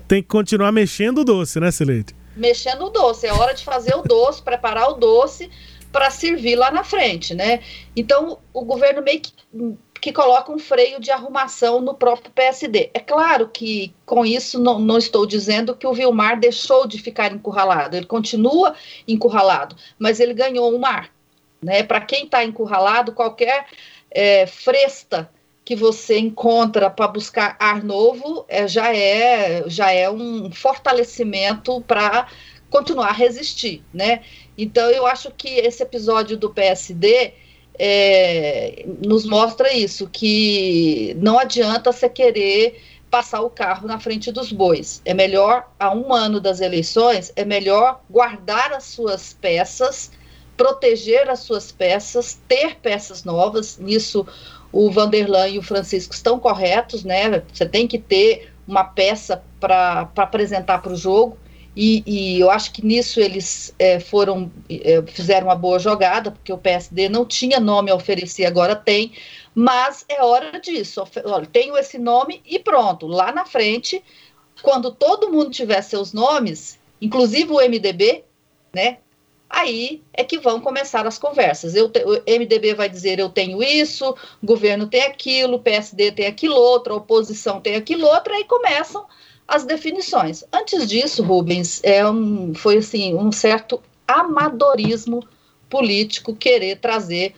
Tem 0.07 0.23
que 0.23 0.29
continuar 0.29 0.71
mexendo 0.71 1.19
o 1.19 1.25
doce, 1.25 1.59
né, 1.59 1.71
Celeste? 1.73 2.15
Mexendo 2.37 2.87
o 2.87 2.91
doce, 2.91 3.27
é 3.27 3.33
hora 3.33 3.53
de 3.53 3.65
fazer 3.65 3.95
o 3.97 4.03
doce, 4.03 4.41
preparar 4.43 4.91
o 4.91 4.95
doce 4.95 5.51
para 5.91 6.09
servir 6.11 6.57
lá 6.57 6.71
na 6.71 6.83
frente, 6.83 7.35
né? 7.35 7.61
Então, 7.95 8.39
o 8.55 8.65
governo 8.65 9.03
meio 9.03 9.21
que 9.21 9.31
que 10.03 10.13
coloca 10.13 10.51
um 10.51 10.59
freio 10.59 10.99
de 10.99 11.13
arrumação 11.13 11.81
no 11.81 11.95
próprio 11.95 12.33
PSD. 12.33 12.91
É 12.93 12.99
claro 12.99 13.49
que 13.49 13.95
com 14.05 14.27
isso 14.27 14.59
não, 14.59 14.81
não, 14.81 14.99
estou 14.99 15.25
dizendo 15.25 15.77
que 15.77 15.87
o 15.87 15.95
Vilmar 15.95 16.41
deixou 16.41 16.89
de 16.89 16.99
ficar 16.99 17.33
encurralado, 17.33 17.97
ele 17.97 18.07
continua 18.07 18.75
encurralado, 19.07 19.77
mas 19.97 20.19
ele 20.19 20.35
ganhou 20.35 20.75
um 20.75 20.79
mar. 20.81 21.13
Né? 21.63 21.85
Para 21.85 22.01
quem 22.01 22.25
está 22.25 22.43
encurralado, 22.43 23.13
qualquer 23.13 23.67
é, 24.11 24.45
fresta 24.45 25.31
que 25.65 25.77
você 25.77 26.19
encontra 26.19 26.91
para 26.91 27.07
buscar 27.07 27.57
ar 27.61 27.81
novo 27.81 28.45
é, 28.49 28.67
já, 28.67 28.93
é, 28.93 29.63
já 29.69 29.93
é 29.93 30.11
um 30.11 30.51
fortalecimento 30.51 31.81
para 31.83 32.27
continuar 32.69 33.11
a 33.11 33.13
resistir. 33.13 33.85
Né? 33.95 34.25
Então, 34.59 34.91
eu 34.91 35.07
acho 35.07 35.31
que 35.31 35.49
esse 35.49 35.81
episódio 35.81 36.37
do 36.37 36.51
PSD 36.51 37.35
é, 37.79 38.85
nos 39.05 39.25
mostra 39.25 39.73
isso, 39.73 40.09
que 40.09 41.17
não 41.19 41.39
adianta 41.39 41.93
você 41.93 42.09
querer 42.09 42.81
passar 43.11 43.43
o 43.43 43.51
carro 43.51 43.87
na 43.87 44.01
frente 44.01 44.33
dos 44.33 44.51
bois. 44.51 45.03
É 45.05 45.13
melhor, 45.13 45.71
há 45.79 45.95
um 45.95 46.15
ano 46.15 46.41
das 46.41 46.61
eleições, 46.61 47.33
é 47.37 47.45
melhor 47.45 48.01
guardar 48.09 48.73
as 48.73 48.85
suas 48.85 49.35
peças, 49.35 50.11
proteger 50.57 51.29
as 51.29 51.41
suas 51.41 51.71
peças, 51.71 52.41
ter 52.49 52.77
peças 52.77 53.23
novas. 53.25 53.79
Nisso, 53.79 54.27
o 54.73 54.91
Vanderlan 54.91 55.49
e 55.49 55.59
o 55.59 55.63
Francisco 55.63 56.15
estão 56.15 56.39
corretos, 56.39 57.05
né? 57.05 57.43
Você 57.53 57.67
tem 57.67 57.87
que 57.87 57.99
ter 57.99 58.51
uma 58.67 58.85
peça 58.85 59.43
para 59.61 60.09
apresentar 60.17 60.79
para 60.79 60.93
o 60.93 60.97
jogo. 60.97 61.37
E, 61.75 62.03
e, 62.07 62.41
eu 62.41 62.51
acho 62.51 62.71
que 62.73 62.85
nisso 62.85 63.19
eles 63.19 63.75
é, 63.79 63.99
foram 63.99 64.53
é, 64.69 65.03
fizeram 65.07 65.47
uma 65.47 65.55
boa 65.55 65.79
jogada, 65.79 66.31
porque 66.31 66.53
o 66.53 66.59
PSD 66.59 67.09
não 67.09 67.25
tinha 67.25 67.59
nome 67.59 67.91
a 67.91 67.95
oferecer, 67.95 68.45
agora 68.45 68.77
tem, 68.77 69.13
mas 69.55 70.05
é 70.09 70.23
hora 70.23 70.61
disso. 70.61 71.03
Olha, 71.25 71.47
tenho 71.47 71.77
esse 71.77 71.99
nome 71.99 72.43
e 72.45 72.59
pronto. 72.59 73.07
Lá 73.07 73.33
na 73.33 73.47
frente, 73.47 74.03
quando 74.63 74.93
todo 74.93 75.31
mundo 75.31 75.51
tiver 75.51 75.81
seus 75.81 76.13
nomes, 76.13 76.79
inclusive 77.01 77.51
o 77.51 77.61
MDB, 77.61 78.25
né? 78.75 78.99
Aí 79.49 80.03
é 80.15 80.25
que 80.25 80.39
vão 80.39 80.61
começar 80.61 81.07
as 81.07 81.19
conversas. 81.19 81.75
Eu 81.75 81.87
o 81.87 82.39
MDB 82.39 82.75
vai 82.75 82.89
dizer 82.89 83.19
eu 83.19 83.29
tenho 83.29 83.63
isso, 83.63 84.15
o 84.43 84.47
governo 84.47 84.87
tem 84.87 85.03
aquilo, 85.03 85.57
o 85.57 85.63
PSD 85.63 86.13
tem 86.13 86.27
aquilo 86.27 86.57
outro, 86.57 86.95
a 86.95 86.97
oposição 86.97 87.61
tem 87.61 87.77
aquilo 87.77 88.07
outro, 88.07 88.33
aí 88.33 88.45
começam 88.45 89.07
as 89.47 89.65
definições. 89.65 90.45
Antes 90.53 90.89
disso, 90.89 91.23
Rubens, 91.23 91.81
é 91.83 92.09
um, 92.09 92.55
foi 92.55 92.79
assim 92.79 93.15
um 93.15 93.31
certo 93.31 93.83
amadorismo 94.07 95.27
político 95.69 96.35
querer 96.35 96.77
trazer 96.77 97.35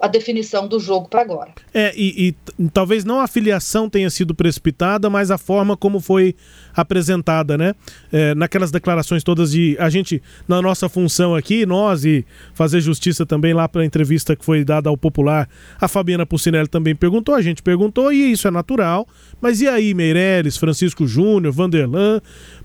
a 0.00 0.06
definição 0.06 0.66
do 0.68 0.78
jogo 0.78 1.08
para 1.08 1.20
agora. 1.20 1.50
É, 1.74 1.92
e, 1.96 2.34
e, 2.58 2.68
talvez 2.68 3.04
não 3.04 3.20
a 3.20 3.26
filiação 3.26 3.88
tenha 3.88 4.08
sido 4.10 4.34
precipitada, 4.34 5.10
mas 5.10 5.30
a 5.30 5.38
forma 5.38 5.76
como 5.76 6.00
foi 6.00 6.34
apresentada, 6.74 7.58
né? 7.58 7.74
É, 8.12 8.34
naquelas 8.34 8.70
declarações 8.70 9.24
todas 9.24 9.50
de 9.50 9.76
a 9.78 9.90
gente, 9.90 10.22
na 10.46 10.62
nossa 10.62 10.88
função 10.88 11.34
aqui, 11.34 11.66
nós 11.66 12.04
e 12.04 12.24
fazer 12.54 12.80
justiça 12.80 13.26
também 13.26 13.52
lá 13.52 13.68
para 13.68 13.82
a 13.82 13.84
entrevista 13.84 14.36
que 14.36 14.44
foi 14.44 14.64
dada 14.64 14.88
ao 14.88 14.96
Popular, 14.96 15.48
a 15.80 15.88
Fabiana 15.88 16.24
Pucinelli 16.24 16.68
também 16.68 16.94
perguntou, 16.94 17.34
a 17.34 17.42
gente 17.42 17.62
perguntou, 17.62 18.12
e 18.12 18.32
isso 18.32 18.46
é 18.46 18.50
natural, 18.50 19.06
mas 19.40 19.60
e 19.60 19.68
aí, 19.68 19.94
Meireles, 19.94 20.56
Francisco 20.56 21.06
Júnior, 21.06 21.52
Vanderlan, 21.52 22.20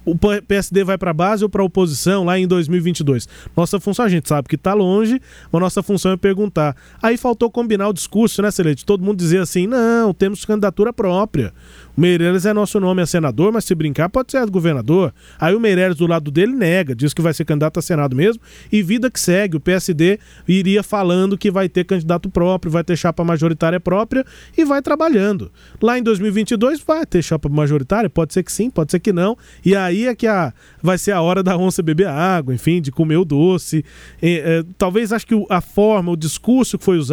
o 0.06 0.16
PSD 0.16 0.84
vai 0.84 0.98
para 0.98 1.12
a 1.12 1.14
base 1.14 1.44
ou 1.44 1.50
para 1.50 1.62
a 1.62 1.66
oposição 1.66 2.26
lá 2.26 2.38
em 2.38 2.48
2022? 2.48 3.28
Nossa 3.56 3.80
função, 3.80 4.06
a 4.06 4.10
gente 4.10 4.28
sabe 4.28 4.48
que 4.50 4.56
está 4.56 4.74
longe, 4.74 5.22
mas 5.52 5.62
nossa 5.62 5.82
função 5.82 6.12
é 6.12 6.18
perguntar. 6.18 6.76
Aí 7.02 7.18
faltou 7.24 7.50
combinar 7.50 7.88
o 7.88 7.94
discurso, 7.94 8.42
né, 8.42 8.52
Celeste? 8.52 8.86
Todo 8.86 9.02
mundo 9.02 9.18
dizer 9.18 9.40
assim, 9.40 9.66
não, 9.66 10.14
temos 10.14 10.44
candidatura 10.44 10.92
própria. 10.92 11.54
O 11.96 12.02
Meirelles 12.02 12.46
é 12.46 12.54
nosso 12.54 12.80
nome 12.80 13.02
a 13.02 13.06
senador, 13.06 13.52
mas 13.54 13.64
se 13.64 13.74
brincar 13.74 14.10
pode 14.10 14.32
ser 14.32 14.46
governador. 14.50 15.14
Aí 15.40 15.56
o 15.56 15.60
Meirelles 15.60 15.96
do 15.96 16.06
lado 16.06 16.30
dele 16.32 16.52
nega, 16.52 16.94
diz 16.94 17.14
que 17.14 17.22
vai 17.22 17.34
ser 17.34 17.46
candidato 17.46 17.80
a 17.80 17.82
senado 17.82 18.14
mesmo. 18.16 18.42
E 18.72 18.84
vida 18.84 19.10
que 19.10 19.20
segue, 19.20 19.56
o 19.56 19.60
PSD 19.60 20.20
iria 20.46 20.84
falando 20.84 21.38
que 21.38 21.50
vai 21.50 21.70
ter 21.70 21.86
candidato 21.86 22.30
próprio, 22.30 22.72
vai 22.72 22.84
ter 22.84 22.98
chapa 22.98 23.24
majoritária 23.24 23.80
própria 23.80 24.26
e 24.58 24.66
vai 24.66 24.82
trabalhando. 24.82 25.50
Lá 25.82 25.98
em 25.98 26.04
2022 26.04 26.82
vai 26.82 27.06
ter 27.06 27.22
chapa 27.22 27.48
majoritária, 27.48 28.10
pode 28.10 28.34
ser 28.34 28.44
que 28.44 28.52
sim, 28.52 28.70
pode 28.70 28.92
ser 28.92 29.00
que 29.00 29.14
não. 29.14 29.38
E 29.64 29.76
aí 29.76 30.08
é 30.08 30.16
que 30.16 30.28
a, 30.28 30.52
vai 30.82 30.98
ser 30.98 31.12
a 31.12 31.22
hora 31.22 31.42
da 31.42 31.56
onça 31.56 31.82
beber 31.82 32.08
água, 32.08 32.54
enfim, 32.54 32.82
de 32.82 32.92
comer 32.92 33.18
o 33.18 33.24
doce. 33.24 33.86
é, 34.22 34.64
talvez 34.78 35.14
acho 35.14 35.26
que 35.26 35.46
a 35.50 35.62
forma, 35.62 36.12
o 36.12 36.18
discurso 36.18 36.78
que 36.78 36.84
foi 36.84 36.98
usado, 36.98 37.13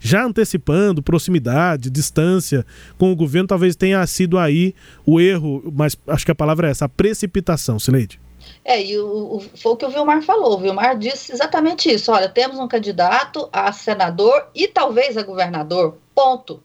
já 0.00 0.24
antecipando 0.24 1.02
proximidade, 1.02 1.90
distância 1.90 2.64
com 2.98 3.12
o 3.12 3.16
governo, 3.16 3.48
talvez 3.48 3.76
tenha 3.76 4.06
sido 4.06 4.38
aí 4.38 4.74
o 5.04 5.20
erro, 5.20 5.62
mas 5.74 5.96
acho 6.08 6.24
que 6.24 6.32
a 6.32 6.34
palavra 6.34 6.68
é 6.68 6.70
essa, 6.70 6.84
a 6.84 6.88
precipitação, 6.88 7.78
Sileide. 7.78 8.20
É, 8.64 8.82
e 8.82 8.98
o, 8.98 9.36
o, 9.36 9.40
foi 9.40 9.72
o 9.72 9.76
que 9.76 9.84
o 9.84 9.90
Vilmar 9.90 10.22
falou. 10.22 10.54
O 10.54 10.60
Vilmar 10.60 10.98
disse 10.98 11.32
exatamente 11.32 11.88
isso. 11.88 12.10
Olha, 12.12 12.28
temos 12.28 12.58
um 12.58 12.68
candidato 12.68 13.48
a 13.52 13.72
senador 13.72 14.48
e 14.54 14.68
talvez 14.68 15.16
a 15.16 15.22
governador. 15.22 15.98
Ponto. 16.14 16.62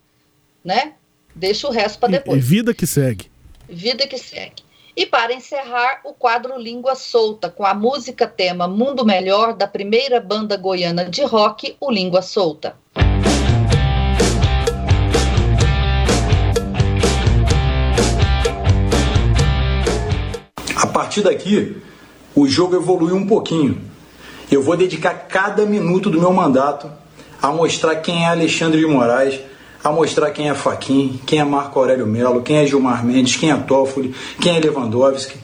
Né? 0.64 0.94
Deixa 1.36 1.68
o 1.68 1.72
resto 1.72 2.00
para 2.00 2.10
depois. 2.10 2.38
E, 2.38 2.42
vida 2.42 2.74
que 2.74 2.86
segue. 2.86 3.32
Vida 3.70 4.08
que 4.08 4.18
segue. 4.18 4.64
E 4.96 5.06
para 5.06 5.34
encerrar, 5.34 6.02
o 6.04 6.14
quadro 6.14 6.58
Língua 6.58 6.96
Solta, 6.96 7.50
com 7.50 7.66
a 7.66 7.74
música 7.74 8.28
tema 8.28 8.68
Mundo 8.68 9.06
Melhor 9.06 9.54
da 9.54 9.66
primeira 9.66 10.20
banda 10.20 10.58
goiana 10.58 11.06
de 11.10 11.24
rock, 11.24 11.78
o 11.80 11.90
Língua 11.90 12.22
Solta. 12.22 12.76
A 20.76 20.88
partir 20.88 21.22
daqui, 21.22 21.82
o 22.36 22.46
jogo 22.46 22.76
evoluiu 22.76 23.16
um 23.16 23.26
pouquinho. 23.26 23.82
Eu 24.52 24.62
vou 24.62 24.76
dedicar 24.76 25.14
cada 25.14 25.66
minuto 25.66 26.10
do 26.10 26.20
meu 26.20 26.34
mandato 26.34 26.92
a 27.42 27.48
mostrar 27.50 27.96
quem 27.96 28.26
é 28.26 28.28
Alexandre 28.28 28.82
de 28.82 28.86
Moraes, 28.86 29.40
a 29.84 29.92
mostrar 29.92 30.32
quem 30.32 30.50
é 30.50 30.54
Faquin, 30.54 31.20
quem 31.26 31.40
é 31.40 31.44
Marco 31.44 31.80
Aurélio 31.80 32.08
Melo, 32.08 32.42
quem 32.42 32.58
é 32.58 32.68
Gilmar 32.68 33.06
Mendes, 33.06 33.36
quem 33.36 33.52
é 33.52 33.58
Toffoli, 33.58 34.14
quem 34.40 34.58
é 34.58 34.60
Lewandowski. 34.60 35.38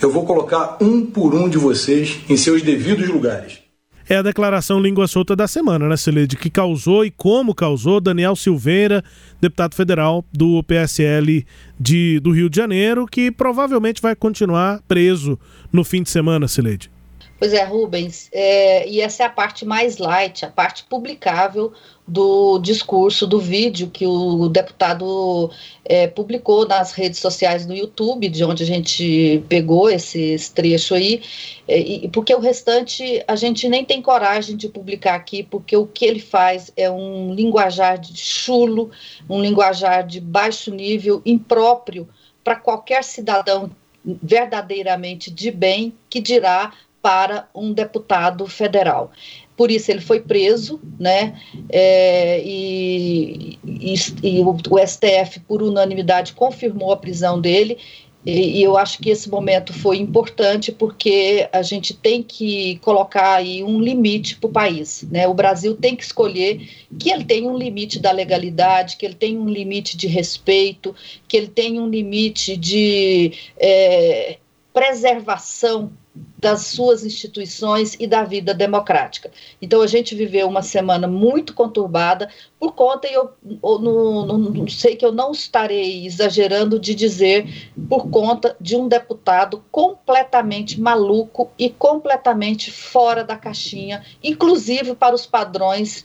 Eu 0.00 0.10
vou 0.10 0.24
colocar 0.24 0.76
um 0.80 1.04
por 1.06 1.34
um 1.34 1.48
de 1.48 1.58
vocês 1.58 2.20
em 2.28 2.36
seus 2.36 2.62
devidos 2.62 3.08
lugares 3.08 3.64
é 4.08 4.16
a 4.16 4.22
declaração 4.22 4.80
língua 4.80 5.06
solta 5.06 5.34
da 5.34 5.48
semana, 5.48 5.88
né, 5.88 5.96
Celede? 5.96 6.36
Que 6.36 6.50
causou 6.50 7.04
e 7.04 7.10
como 7.10 7.54
causou 7.54 8.00
Daniel 8.00 8.36
Silveira, 8.36 9.02
deputado 9.40 9.74
federal 9.74 10.24
do 10.32 10.62
PSL 10.62 11.46
de, 11.78 12.20
do 12.20 12.30
Rio 12.30 12.50
de 12.50 12.56
Janeiro, 12.56 13.06
que 13.06 13.30
provavelmente 13.30 14.02
vai 14.02 14.14
continuar 14.14 14.82
preso 14.86 15.38
no 15.72 15.84
fim 15.84 16.02
de 16.02 16.10
semana, 16.10 16.46
Celede. 16.46 16.90
Pois 17.36 17.52
é, 17.52 17.64
Rubens, 17.64 18.28
é, 18.32 18.88
e 18.88 19.00
essa 19.00 19.24
é 19.24 19.26
a 19.26 19.30
parte 19.30 19.64
mais 19.64 19.98
light, 19.98 20.44
a 20.44 20.50
parte 20.50 20.84
publicável 20.84 21.72
do 22.06 22.60
discurso, 22.60 23.26
do 23.26 23.40
vídeo 23.40 23.90
que 23.90 24.06
o 24.06 24.48
deputado 24.48 25.50
é, 25.84 26.06
publicou 26.06 26.66
nas 26.66 26.92
redes 26.92 27.18
sociais 27.18 27.66
do 27.66 27.74
YouTube, 27.74 28.28
de 28.28 28.44
onde 28.44 28.62
a 28.62 28.66
gente 28.66 29.42
pegou 29.48 29.90
esses 29.90 30.48
trecho 30.48 30.94
aí, 30.94 31.22
é, 31.66 31.78
e, 31.78 32.08
porque 32.08 32.32
o 32.32 32.38
restante 32.38 33.22
a 33.26 33.34
gente 33.34 33.68
nem 33.68 33.84
tem 33.84 34.00
coragem 34.00 34.56
de 34.56 34.68
publicar 34.68 35.16
aqui, 35.16 35.42
porque 35.42 35.76
o 35.76 35.86
que 35.86 36.04
ele 36.04 36.20
faz 36.20 36.70
é 36.76 36.88
um 36.88 37.34
linguajar 37.34 37.98
de 37.98 38.16
chulo, 38.16 38.90
um 39.28 39.40
linguajar 39.42 40.06
de 40.06 40.20
baixo 40.20 40.70
nível, 40.70 41.20
impróprio 41.26 42.08
para 42.44 42.54
qualquer 42.54 43.02
cidadão 43.02 43.70
verdadeiramente 44.04 45.30
de 45.30 45.50
bem 45.50 45.94
que 46.10 46.20
dirá 46.20 46.72
para 47.04 47.46
um 47.54 47.70
deputado 47.70 48.46
federal 48.46 49.12
por 49.56 49.70
isso 49.70 49.90
ele 49.90 50.00
foi 50.00 50.20
preso, 50.20 50.80
né? 50.98 51.40
É, 51.68 52.42
e, 52.44 53.58
e, 53.64 53.94
e 54.22 54.40
o, 54.40 54.56
o, 54.70 54.86
STF, 54.86 55.40
por 55.46 55.62
unanimidade, 55.62 56.32
confirmou 56.32 56.92
a 56.92 56.96
prisão 56.96 57.40
dele. 57.40 57.78
E, 58.26 58.62
eu 58.62 58.76
acho 58.76 58.98
que 58.98 59.10
esse 59.10 59.28
momento 59.28 59.72
foi 59.72 59.98
importante 59.98 60.72
porque 60.72 61.48
a 61.52 61.62
gente 61.62 61.92
tem 61.94 62.22
que 62.22 62.78
colocar 62.78 63.34
aí 63.34 63.62
um 63.62 63.78
limite 63.78 64.36
para 64.36 64.48
o 64.48 64.52
país. 64.52 65.06
Né? 65.10 65.28
O 65.28 65.34
Brasil 65.34 65.76
tem 65.76 65.94
que 65.94 66.02
escolher 66.02 66.68
que 66.98 67.10
ele 67.10 67.24
tem 67.24 67.46
um 67.46 67.56
limite 67.56 68.00
da 68.00 68.10
legalidade, 68.10 68.96
que 68.96 69.04
ele 69.04 69.14
tem 69.14 69.38
um 69.38 69.48
limite 69.48 69.96
de 69.96 70.06
respeito, 70.06 70.94
que 71.28 71.36
ele 71.36 71.48
tem 71.48 71.78
um 71.78 71.86
limite 71.86 72.56
de 72.56 73.32
é, 73.56 74.38
preservação 74.72 75.92
das 76.38 76.66
suas 76.66 77.04
instituições 77.04 77.96
e 77.98 78.06
da 78.06 78.22
vida 78.22 78.54
democrática. 78.54 79.30
Então 79.60 79.82
a 79.82 79.86
gente 79.86 80.14
viveu 80.14 80.46
uma 80.46 80.62
semana 80.62 81.08
muito 81.08 81.54
conturbada 81.54 82.28
por 82.60 82.72
conta, 82.72 83.08
e 83.08 83.14
eu, 83.14 83.30
eu 83.44 83.78
não, 83.80 84.26
não, 84.26 84.38
não, 84.38 84.68
sei 84.68 84.94
que 84.94 85.04
eu 85.04 85.10
não 85.10 85.32
estarei 85.32 86.06
exagerando 86.06 86.78
de 86.78 86.94
dizer, 86.94 87.72
por 87.88 88.08
conta 88.10 88.56
de 88.60 88.76
um 88.76 88.86
deputado 88.86 89.64
completamente 89.72 90.80
maluco 90.80 91.50
e 91.58 91.68
completamente 91.68 92.70
fora 92.70 93.24
da 93.24 93.36
caixinha, 93.36 94.04
inclusive 94.22 94.94
para 94.94 95.14
os 95.14 95.26
padrões 95.26 96.04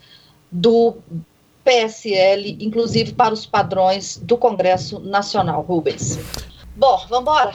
do 0.52 0.98
PSL, 1.64 2.58
inclusive 2.60 3.14
para 3.14 3.34
os 3.34 3.46
padrões 3.46 4.18
do 4.18 4.38
Congresso 4.38 5.00
Nacional, 5.00 5.62
Rubens. 5.62 6.18
Bom, 6.76 6.98
vamos 7.08 7.22
embora? 7.22 7.54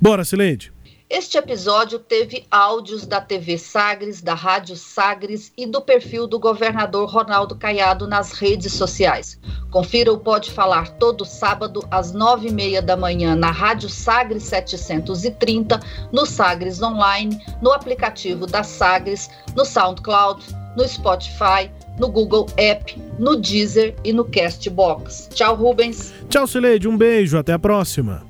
Bora, 0.00 0.24
Sileide. 0.24 0.75
Este 1.08 1.38
episódio 1.38 2.00
teve 2.00 2.44
áudios 2.50 3.06
da 3.06 3.20
TV 3.20 3.56
Sagres, 3.58 4.20
da 4.20 4.34
Rádio 4.34 4.74
Sagres 4.74 5.52
e 5.56 5.64
do 5.64 5.80
perfil 5.80 6.26
do 6.26 6.36
governador 6.36 7.08
Ronaldo 7.08 7.54
Caiado 7.54 8.08
nas 8.08 8.32
redes 8.32 8.72
sociais. 8.72 9.38
Confira 9.70 10.12
o 10.12 10.18
Pode 10.18 10.50
Falar 10.50 10.90
todo 10.98 11.24
sábado 11.24 11.86
às 11.92 12.12
nove 12.12 12.48
e 12.48 12.52
meia 12.52 12.82
da 12.82 12.96
manhã 12.96 13.36
na 13.36 13.52
Rádio 13.52 13.88
Sagres 13.88 14.42
730, 14.42 15.78
no 16.10 16.26
Sagres 16.26 16.82
Online, 16.82 17.40
no 17.62 17.70
aplicativo 17.70 18.44
da 18.44 18.64
Sagres, 18.64 19.30
no 19.54 19.64
SoundCloud, 19.64 20.44
no 20.76 20.88
Spotify, 20.88 21.70
no 22.00 22.08
Google 22.08 22.46
App, 22.56 23.00
no 23.16 23.36
Deezer 23.36 23.94
e 24.02 24.12
no 24.12 24.24
Castbox. 24.24 25.28
Tchau, 25.32 25.54
Rubens. 25.54 26.12
Tchau, 26.28 26.48
Sileide. 26.48 26.88
Um 26.88 26.96
beijo. 26.96 27.38
Até 27.38 27.52
a 27.52 27.58
próxima. 27.60 28.26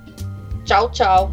Tchau, 0.66 0.90
tchau. 0.90 1.32